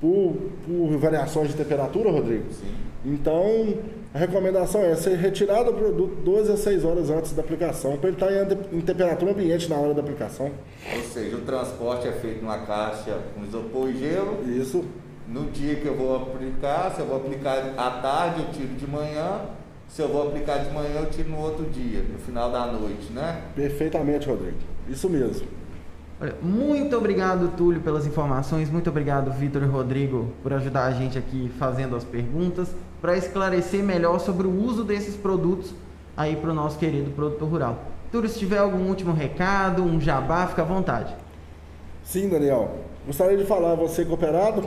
por, 0.00 0.36
por 0.66 0.96
variações 0.98 1.48
de 1.48 1.54
temperatura, 1.54 2.10
Rodrigo. 2.10 2.44
Sim. 2.52 2.74
Então, 3.04 3.74
a 4.14 4.18
recomendação 4.18 4.82
é 4.82 4.94
ser 4.94 5.16
retirado 5.16 5.70
o 5.70 5.74
produto 5.74 6.16
12 6.22 6.52
a 6.52 6.56
6 6.56 6.84
horas 6.84 7.10
antes 7.10 7.32
da 7.32 7.42
aplicação, 7.42 7.96
para 7.96 8.10
ele 8.10 8.16
estar 8.16 8.30
em, 8.30 8.78
em 8.78 8.80
temperatura 8.80 9.32
ambiente 9.32 9.68
na 9.68 9.76
hora 9.76 9.94
da 9.94 10.00
aplicação. 10.00 10.50
Ou 10.94 11.02
seja, 11.02 11.36
o 11.36 11.40
transporte 11.40 12.06
é 12.06 12.12
feito 12.12 12.42
numa 12.42 12.58
caixa 12.58 13.18
com 13.34 13.44
isopor 13.44 13.88
e 13.88 13.96
gelo. 13.98 14.38
Isso. 14.48 14.84
No 15.28 15.50
dia 15.50 15.76
que 15.76 15.86
eu 15.86 15.96
vou 15.96 16.16
aplicar, 16.16 16.92
se 16.94 17.00
eu 17.00 17.06
vou 17.06 17.16
aplicar 17.16 17.72
à 17.76 17.90
tarde, 18.02 18.42
eu 18.42 18.52
tiro 18.52 18.74
de 18.74 18.86
manhã. 18.86 19.40
Se 19.92 20.00
eu 20.00 20.08
vou 20.08 20.26
aplicar 20.26 20.56
de 20.56 20.70
manhã, 20.70 21.00
eu 21.00 21.10
tiro 21.10 21.28
no 21.28 21.38
outro 21.38 21.66
dia, 21.66 22.02
no 22.10 22.18
final 22.18 22.50
da 22.50 22.64
noite, 22.64 23.12
né? 23.12 23.42
Perfeitamente, 23.54 24.26
Rodrigo. 24.26 24.56
Isso 24.88 25.06
mesmo. 25.06 25.46
Olha, 26.18 26.34
muito 26.40 26.96
obrigado, 26.96 27.54
Túlio, 27.58 27.78
pelas 27.82 28.06
informações. 28.06 28.70
Muito 28.70 28.88
obrigado, 28.88 29.30
Vitor 29.30 29.62
e 29.62 29.66
Rodrigo, 29.66 30.32
por 30.42 30.50
ajudar 30.54 30.84
a 30.84 30.92
gente 30.92 31.18
aqui 31.18 31.52
fazendo 31.58 31.94
as 31.94 32.04
perguntas, 32.04 32.74
para 33.02 33.18
esclarecer 33.18 33.84
melhor 33.84 34.18
sobre 34.18 34.46
o 34.46 34.64
uso 34.64 34.82
desses 34.82 35.14
produtos 35.14 35.74
aí 36.16 36.36
para 36.36 36.52
o 36.52 36.54
nosso 36.54 36.78
querido 36.78 37.10
produtor 37.10 37.50
rural. 37.50 37.78
Túlio, 38.10 38.30
se 38.30 38.38
tiver 38.38 38.60
algum 38.60 38.88
último 38.88 39.12
recado, 39.12 39.82
um 39.82 40.00
jabá, 40.00 40.46
fica 40.46 40.62
à 40.62 40.64
vontade. 40.64 41.14
Sim, 42.02 42.30
Daniel. 42.30 42.78
Gostaria 43.06 43.36
de 43.36 43.44
falar 43.44 43.72
a 43.72 43.74
você 43.74 44.06
cooperado. 44.06 44.66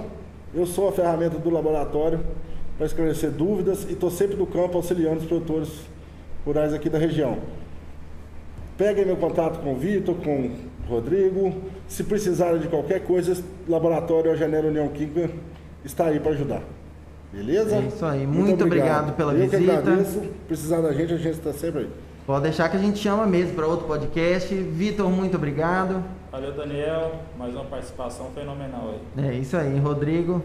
Eu 0.54 0.68
sou 0.68 0.88
a 0.88 0.92
ferramenta 0.92 1.40
do 1.40 1.50
laboratório 1.50 2.20
para 2.78 2.86
esclarecer 2.86 3.32
dúvidas 3.32 3.86
e 3.90 3.94
estou 3.94 4.10
sempre 4.10 4.36
no 4.36 4.46
campo 4.46 4.78
auxiliando 4.78 5.20
os 5.20 5.26
produtores 5.26 5.70
rurais 6.46 6.74
aqui 6.74 6.90
da 6.90 6.98
região. 6.98 7.38
Peguem 8.78 9.06
meu 9.06 9.16
contato 9.16 9.60
com 9.62 9.74
o 9.74 9.76
Vitor, 9.78 10.16
com 10.16 10.48
o 10.48 10.52
Rodrigo. 10.90 11.54
Se 11.88 12.04
precisarem 12.04 12.60
de 12.60 12.68
qualquer 12.68 13.02
coisa, 13.06 13.42
laboratório 13.68 14.32
A 14.32 14.36
Janeiro 14.36 14.68
União 14.68 14.88
Química 14.90 15.30
está 15.84 16.08
aí 16.08 16.20
para 16.20 16.32
ajudar. 16.32 16.62
Beleza? 17.32 17.76
É 17.76 17.82
isso 17.82 18.06
aí. 18.06 18.28
Muito 18.28 18.64
obrigado 18.64 19.14
pela 19.16 19.34
Eu 19.34 19.40
visita. 19.50 19.58
que 19.58 19.70
agradeço. 19.72 20.22
Precisar 20.48 20.82
da 20.82 20.92
gente, 20.94 21.14
a 21.14 21.18
gente 21.18 21.36
está 21.38 21.54
sempre 21.54 21.82
aí. 21.82 21.90
Pode 22.26 22.44
deixar 22.44 22.70
que 22.70 22.76
a 22.78 22.80
gente 22.80 22.98
chama 22.98 23.26
mesmo 23.26 23.54
para 23.56 23.68
outro 23.68 23.86
podcast. 23.86 24.54
Vitor, 24.54 25.10
muito 25.10 25.38
obrigado. 25.38 26.04
Valeu, 26.32 26.54
Daniel. 26.54 27.12
Mais 27.38 27.54
uma 27.54 27.66
participação 27.66 28.32
fenomenal 28.34 28.96
aí. 29.18 29.26
É 29.26 29.34
isso 29.36 29.56
aí, 29.56 29.78
Rodrigo. 29.80 30.42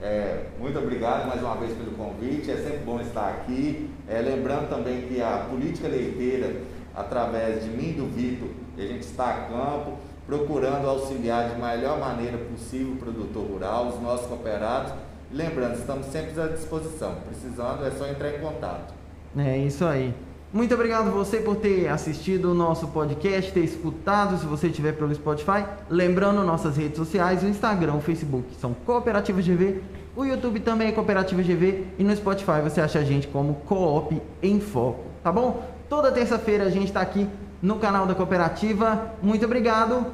É, 0.00 0.44
muito 0.60 0.78
obrigado 0.78 1.26
mais 1.26 1.40
uma 1.42 1.56
vez 1.56 1.76
pelo 1.76 1.90
convite, 1.92 2.50
é 2.50 2.56
sempre 2.56 2.78
bom 2.78 3.00
estar 3.00 3.28
aqui. 3.28 3.90
É, 4.08 4.20
lembrando 4.20 4.68
também 4.68 5.02
que 5.02 5.20
a 5.20 5.46
política 5.50 5.88
leiteira, 5.88 6.62
através 6.94 7.64
de 7.64 7.70
mim 7.70 7.90
e 7.90 7.92
do 7.92 8.06
Vitor, 8.06 8.48
a 8.76 8.80
gente 8.80 9.02
está 9.02 9.30
a 9.30 9.40
campo, 9.48 9.98
procurando 10.26 10.86
auxiliar 10.86 11.50
de 11.50 11.60
melhor 11.60 11.98
maneira 11.98 12.38
possível 12.38 12.92
o 12.92 12.96
produtor 12.96 13.44
rural, 13.44 13.88
os 13.88 14.00
nossos 14.00 14.26
cooperados. 14.26 14.92
Lembrando, 15.32 15.74
estamos 15.74 16.06
sempre 16.06 16.40
à 16.40 16.46
disposição. 16.46 17.16
Precisando, 17.26 17.84
é 17.84 17.90
só 17.90 18.06
entrar 18.06 18.34
em 18.34 18.38
contato. 18.38 18.94
É 19.36 19.58
isso 19.58 19.84
aí. 19.84 20.14
Muito 20.50 20.72
obrigado 20.74 21.10
você 21.10 21.38
por 21.38 21.56
ter 21.56 21.88
assistido 21.88 22.52
o 22.52 22.54
nosso 22.54 22.88
podcast, 22.88 23.52
ter 23.52 23.60
escutado, 23.60 24.38
se 24.38 24.46
você 24.46 24.68
estiver 24.68 24.92
pelo 24.92 25.14
Spotify. 25.14 25.64
Lembrando, 25.90 26.42
nossas 26.42 26.78
redes 26.78 26.96
sociais, 26.96 27.42
o 27.42 27.46
Instagram, 27.46 27.94
o 27.94 28.00
Facebook 28.00 28.54
são 28.58 28.72
Cooperativa 28.72 29.42
GV, 29.42 29.82
o 30.16 30.24
YouTube 30.24 30.60
também 30.60 30.88
é 30.88 30.92
Cooperativa 30.92 31.42
GV 31.42 31.84
e 31.98 32.02
no 32.02 32.16
Spotify 32.16 32.62
você 32.62 32.80
acha 32.80 32.98
a 32.98 33.04
gente 33.04 33.28
como 33.28 33.56
Coop 33.66 34.20
em 34.42 34.58
Foco, 34.58 35.04
tá 35.22 35.30
bom? 35.30 35.62
Toda 35.86 36.10
terça-feira 36.10 36.64
a 36.64 36.70
gente 36.70 36.86
está 36.86 37.02
aqui 37.02 37.28
no 37.60 37.76
canal 37.76 38.06
da 38.06 38.14
Cooperativa. 38.14 39.12
Muito 39.22 39.44
obrigado. 39.44 40.06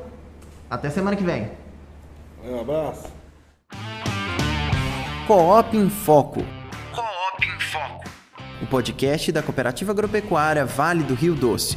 Até 0.69 0.91
semana 0.91 1.17
que 1.17 1.23
vem. 1.23 1.49
Um 2.45 2.61
abraço. 2.61 3.09
Coop 5.29 5.77
em 5.77 5.89
Foco. 5.89 6.35
Coop 6.35 6.43
em 6.43 6.45
Foco. 6.45 6.64
O 8.65 8.67
podcast 8.67 9.31
da 9.31 9.43
Cooperativa 9.43 9.93
Agropecuária 9.93 10.65
Vale 10.65 11.03
do 11.03 11.13
Rio 11.13 11.35
Doce. 11.35 11.77